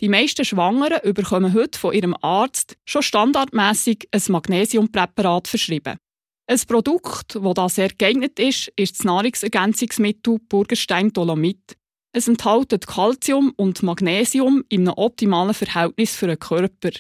Die 0.01 0.09
meisten 0.09 0.45
Schwangeren 0.45 1.15
bekommen 1.15 1.53
heute 1.53 1.79
von 1.79 1.93
ihrem 1.93 2.17
Arzt 2.23 2.77
schon 2.85 3.03
standardmäßig 3.03 4.09
ein 4.13 4.23
Magnesiumpräparat 4.29 5.49
verschrieben. 5.49 5.99
Ein 6.47 6.61
Produkt, 6.69 7.35
das 7.35 7.55
da 7.55 7.69
sehr 7.69 7.91
geeignet 7.91 8.39
ist, 8.39 8.73
ist 8.77 8.99
das 8.99 9.05
Nahrungsergänzungsmittel 9.05 10.39
Burgerstein 10.49 11.13
Dolomit. 11.13 11.77
Es 12.13 12.29
enthält 12.29 12.87
Calcium 12.87 13.53
und 13.57 13.83
Magnesium 13.83 14.63
in 14.69 14.83
einem 14.83 14.95
optimalen 14.97 15.55
Verhältnis 15.55 16.15
für 16.15 16.29
den 16.29 16.39
Körper. 16.39 16.91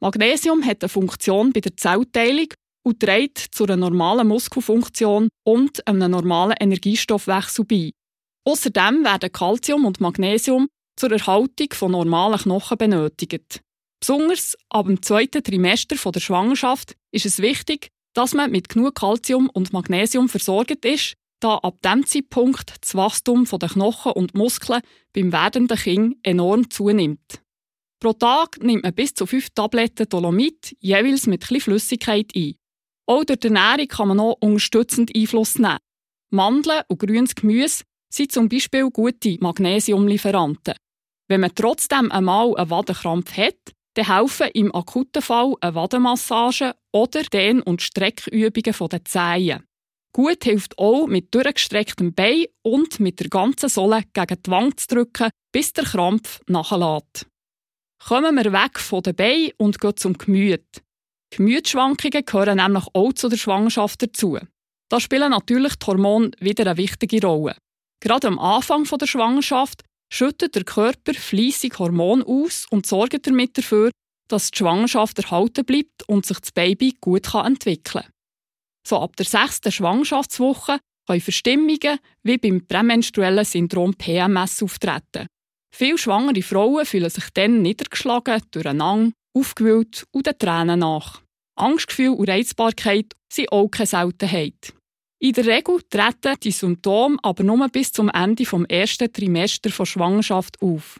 Magnesium 0.00 0.64
hat 0.64 0.82
eine 0.82 0.88
Funktion 0.88 1.52
bei 1.52 1.60
der 1.60 1.76
Zellteilung 1.76 2.48
und 2.82 3.00
trägt 3.00 3.38
zu 3.38 3.64
einer 3.64 3.76
normalen 3.76 4.28
Muskelfunktion 4.28 5.28
und 5.44 5.86
einem 5.86 6.10
normalen 6.10 6.56
Energiestoffwechsel 6.58 7.64
bei. 7.64 7.92
Außerdem 8.44 9.04
werden 9.04 9.32
Calcium 9.32 9.84
und 9.84 10.00
Magnesium 10.00 10.68
zur 10.96 11.12
Erhaltung 11.12 11.68
von 11.72 11.92
normalen 11.92 12.38
Knochen 12.38 12.78
benötigt. 12.78 13.60
Besonders 14.00 14.56
ab 14.70 14.86
dem 14.86 15.02
zweiten 15.02 15.42
Trimester 15.42 16.10
der 16.10 16.20
Schwangerschaft 16.20 16.96
ist 17.12 17.26
es 17.26 17.38
wichtig, 17.40 17.88
dass 18.14 18.34
man 18.34 18.50
mit 18.50 18.68
genug 18.68 18.94
Calcium 18.94 19.50
und 19.50 19.72
Magnesium 19.72 20.28
versorgt 20.28 20.84
ist, 20.84 21.14
da 21.40 21.56
ab 21.56 21.78
diesem 21.82 22.06
Zeitpunkt 22.06 22.74
das 22.80 22.94
Wachstum 22.94 23.44
der 23.44 23.68
Knochen 23.68 24.12
und 24.12 24.34
Muskeln 24.34 24.82
beim 25.12 25.32
werdenden 25.32 25.76
Kind 25.76 26.16
enorm 26.22 26.70
zunimmt. 26.70 27.40
Pro 27.98 28.14
Tag 28.14 28.58
nimmt 28.62 28.82
man 28.82 28.94
bis 28.94 29.14
zu 29.14 29.26
fünf 29.26 29.50
Tabletten 29.50 30.08
Dolomit 30.08 30.76
jeweils 30.80 31.26
mit 31.26 31.44
etwas 31.44 31.64
Flüssigkeit 31.64 32.32
ein. 32.34 32.54
Auch 33.10 33.24
durch 33.24 33.40
die 33.40 33.48
Ernährung 33.48 33.88
kann 33.88 34.06
man 34.06 34.18
noch 34.18 34.36
unterstützend 34.40 35.10
Einfluss 35.16 35.58
nehmen. 35.58 35.78
Mandeln 36.30 36.82
und 36.86 37.00
grünes 37.00 37.34
Gemüse 37.34 37.82
sind 38.08 38.30
zum 38.30 38.48
Beispiel 38.48 38.88
gute 38.88 39.36
Magnesiumlieferanten. 39.40 40.74
Wenn 41.26 41.40
man 41.40 41.52
trotzdem 41.52 42.12
einmal 42.12 42.56
einen 42.56 42.70
Wadenkrampf 42.70 43.36
hat, 43.36 43.58
dann 43.94 44.06
helfen 44.06 44.46
im 44.54 44.72
akuten 44.72 45.22
Fall 45.22 45.54
eine 45.60 45.74
Wadenmassage 45.74 46.76
oder 46.92 47.24
Dehn- 47.24 47.62
und 47.62 47.82
Streckübungen 47.82 48.88
der 48.88 49.04
Zehen. 49.04 49.64
Gut 50.12 50.44
hilft 50.44 50.78
auch, 50.78 51.08
mit 51.08 51.34
durchgestrecktem 51.34 52.14
Bein 52.14 52.46
und 52.62 53.00
mit 53.00 53.18
der 53.18 53.28
ganzen 53.28 53.70
Sohle 53.70 54.04
gegen 54.12 54.40
die 54.40 54.50
Wange 54.52 54.76
zu 54.76 54.86
drücken, 54.86 55.30
bis 55.50 55.72
der 55.72 55.82
Krampf 55.82 56.42
nachlässt. 56.46 57.26
Kommen 58.06 58.36
wir 58.36 58.52
weg 58.52 58.78
von 58.78 59.02
den 59.02 59.16
Beinen 59.16 59.50
und 59.56 59.80
gehen 59.80 59.96
zum 59.96 60.16
Gemüt. 60.16 60.80
Gemütsschwankungen 61.30 62.24
gehören 62.24 62.56
nämlich 62.56 62.84
auch 62.92 63.12
zu 63.12 63.28
der 63.28 63.36
Schwangerschaft 63.36 64.02
dazu. 64.02 64.38
Da 64.88 64.98
spielen 64.98 65.30
natürlich 65.30 65.76
die 65.76 65.86
Hormone 65.86 66.32
wieder 66.40 66.66
eine 66.66 66.76
wichtige 66.76 67.24
Rolle. 67.24 67.56
Gerade 68.02 68.26
am 68.26 68.38
Anfang 68.38 68.84
der 68.84 69.06
Schwangerschaft 69.06 69.82
schüttet 70.12 70.56
der 70.56 70.64
Körper 70.64 71.14
fließig 71.14 71.78
Hormone 71.78 72.26
aus 72.26 72.66
und 72.70 72.86
sorgt 72.86 73.26
damit 73.26 73.56
dafür, 73.56 73.90
dass 74.28 74.50
die 74.50 74.58
Schwangerschaft 74.58 75.18
erhalten 75.18 75.64
bleibt 75.64 76.08
und 76.08 76.26
sich 76.26 76.38
das 76.40 76.52
Baby 76.52 76.96
gut 77.00 77.32
entwickeln 77.34 78.04
kann. 78.04 78.12
So 78.86 78.98
ab 78.98 79.14
der 79.16 79.26
sechsten 79.26 79.70
Schwangerschaftswoche 79.70 80.78
können 81.06 81.20
Verstimmungen 81.20 81.98
wie 82.22 82.38
beim 82.38 82.66
prämenstruellen 82.66 83.44
Syndrom 83.44 83.94
PMS 83.94 84.62
auftreten. 84.62 85.26
Viele 85.72 85.98
schwangere 85.98 86.42
Frauen 86.42 86.86
fühlen 86.86 87.10
sich 87.10 87.30
dann 87.30 87.62
niedergeschlagen, 87.62 88.42
durcheinander 88.50 89.12
aufgewühlt 89.34 90.06
und 90.12 90.26
den 90.26 90.38
Tränen 90.38 90.80
nach. 90.80 91.22
Angstgefühl 91.56 92.10
und 92.10 92.28
Reizbarkeit 92.28 93.14
sind 93.32 93.52
auch 93.52 93.68
keine 93.68 93.86
Seltenheit. 93.86 94.74
In 95.22 95.34
der 95.34 95.46
Regel 95.46 95.80
treten 95.90 96.40
die 96.42 96.50
Symptome 96.50 97.18
aber 97.22 97.44
nur 97.44 97.68
bis 97.68 97.92
zum 97.92 98.08
Ende 98.08 98.44
des 98.44 98.64
ersten 98.68 99.12
Trimesters 99.12 99.76
der 99.76 99.84
Schwangerschaft 99.84 100.60
auf. 100.62 100.98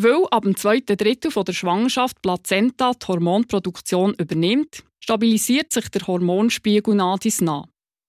Weil 0.00 0.24
ab 0.30 0.44
dem 0.44 0.56
zweiten 0.56 0.96
Drittel 0.96 1.30
der 1.44 1.52
Schwangerschaft 1.52 2.22
Plazenta 2.22 2.92
die 2.94 3.06
Hormonproduktion 3.06 4.14
übernimmt, 4.14 4.84
stabilisiert 5.00 5.72
sich 5.72 5.88
der 5.90 6.06
Hormonspiegel 6.06 6.94
nach 6.94 7.18
dies 7.18 7.40
nach. 7.40 7.66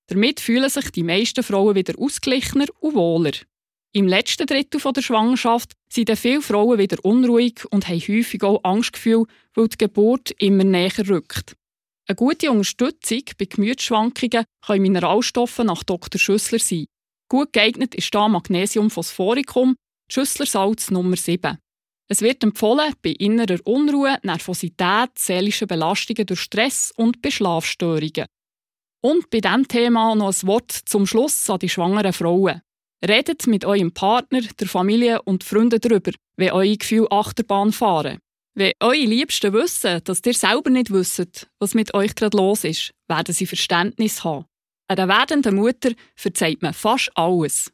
Damit 0.07 0.39
fühlen 0.39 0.69
sich 0.69 0.91
die 0.91 1.03
meisten 1.03 1.43
Frauen 1.43 1.75
wieder 1.75 1.99
ausgeglichener 1.99 2.67
und 2.79 2.95
wohler. 2.95 3.31
Im 3.91 4.07
letzten 4.07 4.45
Drittel 4.45 4.79
der 4.79 5.01
Schwangerschaft 5.01 5.73
sind 5.91 6.15
viele 6.15 6.43
Frauen 6.43 6.77
wieder 6.77 7.03
unruhig 7.03 7.65
und 7.71 7.87
haben 7.87 7.99
häufig 7.99 8.43
auch 8.43 8.63
Angstgefühle, 8.63 9.25
weil 9.55 9.67
die 9.67 9.77
Geburt 9.79 10.31
immer 10.37 10.63
näher 10.63 11.07
rückt. 11.09 11.55
Eine 12.07 12.15
gute 12.15 12.51
Unterstützung 12.51 13.23
bei 13.37 13.45
Gemütsschwankungen 13.45 14.45
können 14.65 14.81
Mineralstoffe 14.81 15.59
nach 15.59 15.83
Dr. 15.83 16.19
Schüssler 16.19 16.59
sein. 16.59 16.85
Gut 17.29 17.51
geeignet 17.51 17.95
ist 17.95 18.13
da 18.13 18.27
Magnesium 18.27 18.91
Phosphoricum, 18.91 19.75
Schüsslersalz 20.11 20.91
Nummer 20.91 21.15
7. 21.15 21.57
Es 22.11 22.21
wird 22.21 22.43
empfohlen 22.43 22.93
bei 23.03 23.11
innerer 23.11 23.59
Unruhe, 23.65 24.17
Nervosität, 24.23 25.17
seelischen 25.17 25.67
Belastungen 25.67 26.25
durch 26.25 26.41
Stress 26.41 26.91
und 26.95 27.21
bei 27.21 27.29
Schlafstörungen. 27.31 28.25
Und 29.01 29.29
bei 29.29 29.39
diesem 29.39 29.67
Thema 29.67 30.13
noch 30.15 30.33
ein 30.33 30.47
Wort 30.47 30.71
zum 30.71 31.05
Schluss 31.07 31.49
an 31.49 31.59
die 31.59 31.69
schwangeren 31.69 32.13
Frauen. 32.13 32.61
Redet 33.07 33.47
mit 33.47 33.63
eurem 33.65 33.93
Partner, 33.93 34.41
der 34.41 34.67
Familie 34.67 35.21
und 35.21 35.43
Freunden 35.43 35.79
darüber, 35.79 36.11
wie 36.37 36.51
eure 36.51 36.77
Gefühle 36.77 37.11
Achterbahn 37.11 37.71
fahren. 37.71 38.19
Wenn 38.55 38.73
eure 38.81 38.95
Liebsten 38.97 39.53
wissen, 39.53 40.01
dass 40.03 40.25
ihr 40.25 40.33
selber 40.33 40.69
nicht 40.69 40.91
wisst, 40.91 41.47
was 41.59 41.75
mit 41.75 41.93
euch 41.93 42.13
gerade 42.15 42.35
los 42.35 42.65
ist, 42.65 42.91
werden 43.07 43.33
sie 43.33 43.45
Verständnis 43.45 44.23
haben. 44.23 44.45
Einer 44.89 45.07
werdenden 45.07 45.55
Mutter 45.55 45.91
verzeiht 46.15 46.61
man 46.61 46.73
fast 46.73 47.11
alles. 47.15 47.71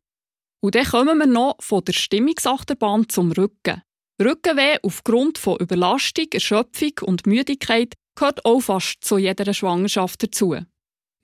Und 0.62 0.76
dann 0.76 0.86
kommen 0.86 1.18
wir 1.18 1.28
noch 1.28 1.56
von 1.60 1.84
der 1.84 1.94
Stimmungsachterbahn 1.94 3.10
zum 3.10 3.32
Rücken. 3.32 3.82
Rückenweh 4.22 4.78
aufgrund 4.84 5.38
von 5.38 5.58
Überlastung, 5.58 6.28
Erschöpfung 6.32 6.94
und 7.02 7.26
Müdigkeit 7.26 7.96
gehört 8.16 8.46
auch 8.46 8.62
fast 8.62 9.04
zu 9.04 9.18
jeder 9.18 9.54
Schwangerschaft 9.54 10.24
dazu. 10.24 10.56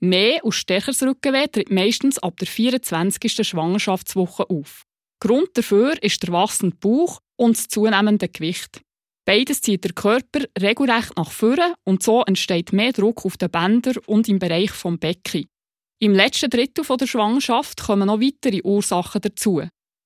Mehr 0.04 0.44
und 0.44 0.50
stärkeres 0.50 1.00
Rückenweh 1.02 1.46
tritt 1.46 1.70
meistens 1.70 2.18
ab 2.18 2.36
der 2.38 2.48
24. 2.48 3.46
Schwangerschaftswoche 3.46 4.50
auf. 4.50 4.82
Grund 5.20 5.50
dafür 5.54 6.02
ist 6.02 6.24
der 6.24 6.32
wachsende 6.32 6.76
Bauch 6.76 7.20
und 7.36 7.56
das 7.56 7.68
zunehmende 7.68 8.28
Gewicht. 8.28 8.80
Beides 9.24 9.60
zieht 9.60 9.84
der 9.84 9.92
Körper 9.92 10.40
regelrecht 10.60 11.16
nach 11.16 11.30
vorne 11.30 11.74
und 11.84 12.02
so 12.02 12.24
entsteht 12.24 12.72
mehr 12.72 12.92
Druck 12.92 13.24
auf 13.24 13.36
den 13.36 13.52
Bändern 13.52 13.98
und 14.06 14.28
im 14.28 14.40
Bereich 14.40 14.72
vom 14.72 14.98
Becken. 14.98 15.46
Im 16.00 16.14
letzten 16.14 16.50
Drittel 16.50 16.84
der 16.84 17.06
Schwangerschaft 17.06 17.80
kommen 17.80 18.08
noch 18.08 18.20
weitere 18.20 18.60
Ursachen 18.64 19.20
dazu. 19.20 19.62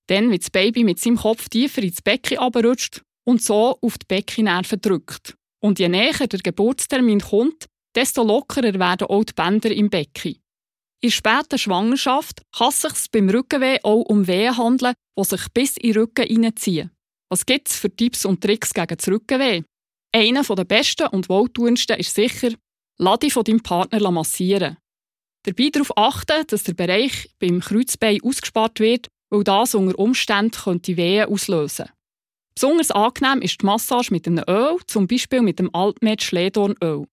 Dann, 0.08 0.30
wie 0.30 0.38
das 0.38 0.50
Baby 0.50 0.84
mit 0.84 1.00
seinem 1.00 1.16
Kopf 1.16 1.48
tiefer 1.48 1.82
ins 1.82 2.02
Becken 2.02 2.36
abrutscht 2.36 3.00
und 3.24 3.40
so 3.40 3.78
auf 3.80 3.96
die 3.96 4.06
Beckennerven 4.06 4.78
drückt. 4.78 5.34
Und 5.62 5.78
je 5.78 5.88
näher 5.88 6.26
der 6.26 6.40
Geburtstermin 6.40 7.20
kommt, 7.20 7.64
desto 7.96 8.22
lockerer 8.22 8.74
werden 8.78 9.08
auch 9.08 9.24
die 9.24 9.32
Bänder 9.32 9.70
im 9.70 9.90
Becken. 9.90 10.36
In 11.02 11.10
später 11.10 11.58
Schwangerschaft 11.58 12.42
kann 12.56 12.68
es 12.68 12.82
sich 12.82 13.10
beim 13.10 13.28
Rückenweh 13.28 13.78
auch 13.82 14.02
um 14.02 14.26
Wehen 14.26 14.56
handeln, 14.56 14.94
die 15.18 15.24
sich 15.24 15.46
bis 15.52 15.76
in 15.76 15.92
den 15.92 16.02
Rücken 16.02 16.26
hineinziehen. 16.26 16.90
Was 17.28 17.44
gibt 17.44 17.68
es 17.68 17.76
für 17.76 17.94
Tipps 17.94 18.24
und 18.24 18.42
Tricks 18.42 18.72
gegen 18.72 18.96
das 18.96 19.08
Rückenweh? 19.08 19.62
Einer 20.14 20.42
der 20.42 20.64
besten 20.64 21.08
und 21.08 21.28
wohltuendsten 21.28 21.98
ist 21.98 22.14
sicher, 22.14 22.52
lass 22.98 23.18
dich 23.18 23.32
von 23.32 23.44
deinem 23.44 23.62
Partner 23.62 24.10
massieren. 24.10 24.76
Dabei 25.44 25.70
darauf 25.70 25.96
achten, 25.96 26.46
dass 26.46 26.64
der 26.64 26.74
Bereich 26.74 27.28
beim 27.38 27.60
Kreuzbein 27.60 28.20
ausgespart 28.22 28.80
wird, 28.80 29.08
weil 29.30 29.44
das 29.44 29.74
unter 29.74 29.98
Umständen 29.98 30.52
könnte 30.52 30.96
Wehen 30.96 31.28
auslösen 31.28 31.90
Besonders 32.54 32.90
angenehm 32.90 33.42
ist 33.42 33.60
die 33.60 33.66
Massage 33.66 34.10
mit 34.10 34.26
einem 34.26 34.44
Öl, 34.48 34.78
zum 34.86 35.06
Beispiel 35.06 35.42
mit 35.42 35.58
dem 35.58 35.74
Altmed 35.74 36.22
Schledornöl. 36.22 37.06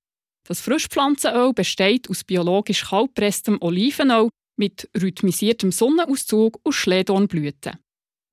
Das 0.46 0.60
Frischpflanzenöl 0.60 1.54
besteht 1.54 2.10
aus 2.10 2.24
biologisch 2.24 2.84
kaltpresstem 2.86 3.58
Olivenöl 3.62 4.30
mit 4.58 4.90
rhythmisiertem 5.00 5.72
Sonnenauszug 5.72 6.60
und 6.64 6.74
Schledornblüten. 6.74 7.78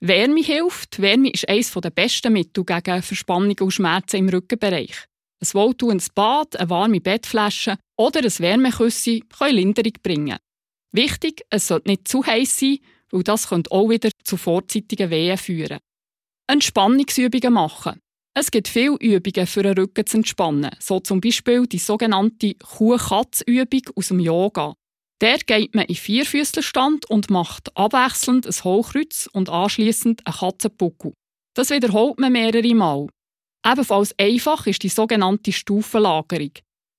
Wärme 0.01 0.43
hilft. 0.43 1.01
Wärme 1.01 1.31
ist 1.31 1.49
eines 1.49 1.73
der 1.73 1.91
besten 1.91 2.33
Mittel 2.33 2.65
gegen 2.65 3.03
Verspannungen 3.03 3.61
und 3.61 3.71
Schmerzen 3.71 4.17
im 4.17 4.29
Rückenbereich. 4.29 5.07
Ein 5.41 5.49
wohltuendes 5.55 6.11
Bad, 6.11 6.57
eine 6.57 6.69
warme 6.69 7.01
Bettflasche 7.01 7.79
oder 7.97 8.21
ein 8.21 8.39
Wärmeküsse 8.39 9.21
können 9.21 9.57
Linderung 9.57 9.93
bringen. 10.03 10.39
Wichtig, 10.93 11.43
es 11.51 11.69
sollte 11.69 11.91
nicht 11.91 12.09
zu 12.09 12.25
heiß 12.27 12.59
sein, 12.59 12.79
weil 13.11 13.23
das 13.23 13.49
könnte 13.49 13.71
auch 13.71 13.89
wieder 13.89 14.11
zu 14.25 14.37
vorzeitigen 14.37 15.11
Wehen 15.11 15.39
führen. 15.39 15.79
Entspannungsübungen 16.49 17.53
machen. 17.53 18.01
Es 18.35 18.51
gibt 18.51 18.69
viele 18.69 18.97
Übungen 19.01 19.47
für 19.47 19.63
den 19.65 19.77
Rücken 19.77 20.07
zu 20.07 20.19
entspannen, 20.19 20.71
so 20.79 21.01
zum 21.01 21.21
Beispiel 21.21 21.67
die 21.67 21.79
sogenannte 21.79 22.55
Kuh-Katz-Übung 22.55 23.83
aus 23.97 24.09
dem 24.09 24.21
Yoga. 24.21 24.75
Der 25.21 25.39
geht 25.39 25.75
man 25.75 25.87
in 25.87 25.97
Vierfüßlerstand 25.97 27.11
und 27.11 27.29
macht 27.29 27.77
abwechselnd 27.77 28.47
ein 28.47 28.65
Hochkreuz 28.65 29.29
und 29.33 29.51
anschließend 29.51 30.27
einen 30.27 30.37
Katzenbuckel. 30.37 31.13
Das 31.55 31.71
wiederholt 31.71 32.21
man 32.21 32.33
mehrere 32.33 32.75
Mal. 32.75 33.09
Ebenfalls 33.67 34.15
einfach 34.19 34.67
ist 34.67 34.83
die 34.85 34.89
sogenannte 34.89 35.53
Stufenlagerung. 35.53 36.53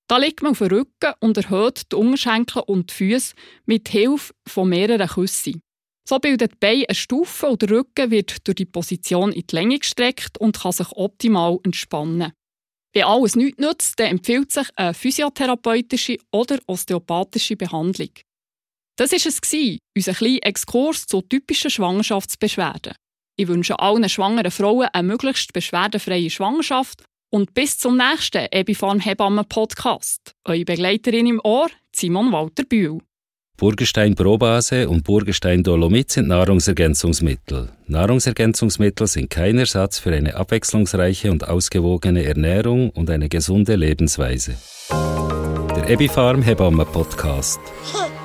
Da 0.07 0.17
liegt 0.17 0.43
man 0.43 0.51
auf 0.51 0.57
dem 0.57 0.67
Rücken 0.67 1.13
und 1.21 1.37
erhöht 1.37 1.91
die 1.91 1.95
Unterschenkel 1.95 2.63
und 2.67 2.91
die 2.91 2.93
Füße 2.93 3.33
mit 3.65 3.87
Hilfe 3.87 4.33
von 4.47 4.69
mehreren 4.69 5.07
Küssen. 5.07 5.61
So 6.07 6.19
bildet 6.19 6.59
Bein 6.59 6.83
eine 6.87 6.95
Stufe 6.95 7.47
und 7.47 7.61
der 7.61 7.69
Rücken 7.69 8.11
wird 8.11 8.47
durch 8.47 8.55
die 8.55 8.65
Position 8.65 9.31
in 9.31 9.45
die 9.45 9.55
Länge 9.55 9.79
gestreckt 9.79 10.37
und 10.39 10.59
kann 10.59 10.71
sich 10.71 10.91
optimal 10.91 11.59
entspannen. 11.63 12.33
Wenn 12.93 13.03
alles 13.03 13.35
nichts 13.35 13.59
nützt, 13.59 13.99
dann 13.99 14.07
empfiehlt 14.07 14.51
sich 14.51 14.67
eine 14.75 14.93
physiotherapeutische 14.93 16.17
oder 16.31 16.59
osteopathische 16.67 17.55
Behandlung. 17.55 18.09
Das 18.97 19.11
war 19.11 19.17
es, 19.17 19.79
unser 19.95 20.13
kleiner 20.13 20.39
Exkurs 20.43 21.05
zu 21.05 21.21
typischen 21.21 21.71
Schwangerschaftsbeschwerden. 21.71 22.93
Ich 23.37 23.47
wünsche 23.47 23.79
allen 23.79 24.07
schwangeren 24.09 24.51
Frauen 24.51 24.89
eine 24.91 25.07
möglichst 25.07 25.53
beschwerdenfreie 25.53 26.29
Schwangerschaft 26.29 27.03
und 27.31 27.53
bis 27.53 27.77
zum 27.79 27.97
nächsten 27.97 28.47
Ebifarm 28.51 28.99
Hebammen 28.99 29.47
Podcast. 29.47 30.33
Eure 30.45 30.65
Begleiterin 30.65 31.27
im 31.27 31.41
Ohr, 31.43 31.69
Simon 31.95 32.31
Walter 32.31 32.65
Bühl. 32.65 32.99
Burgenstein 33.61 34.15
Probase 34.15 34.89
und 34.89 35.03
Burgenstein 35.03 35.61
Dolomit 35.61 36.11
sind 36.11 36.29
Nahrungsergänzungsmittel. 36.29 37.69
Nahrungsergänzungsmittel 37.85 39.05
sind 39.05 39.29
kein 39.29 39.59
Ersatz 39.59 39.99
für 39.99 40.11
eine 40.11 40.35
abwechslungsreiche 40.35 41.29
und 41.29 41.47
ausgewogene 41.47 42.23
Ernährung 42.23 42.89
und 42.89 43.11
eine 43.11 43.29
gesunde 43.29 43.75
Lebensweise. 43.75 44.55
Der 44.89 45.87
Ebifarm 45.91 46.41
Hebamme 46.41 46.85
Podcast. 46.85 47.59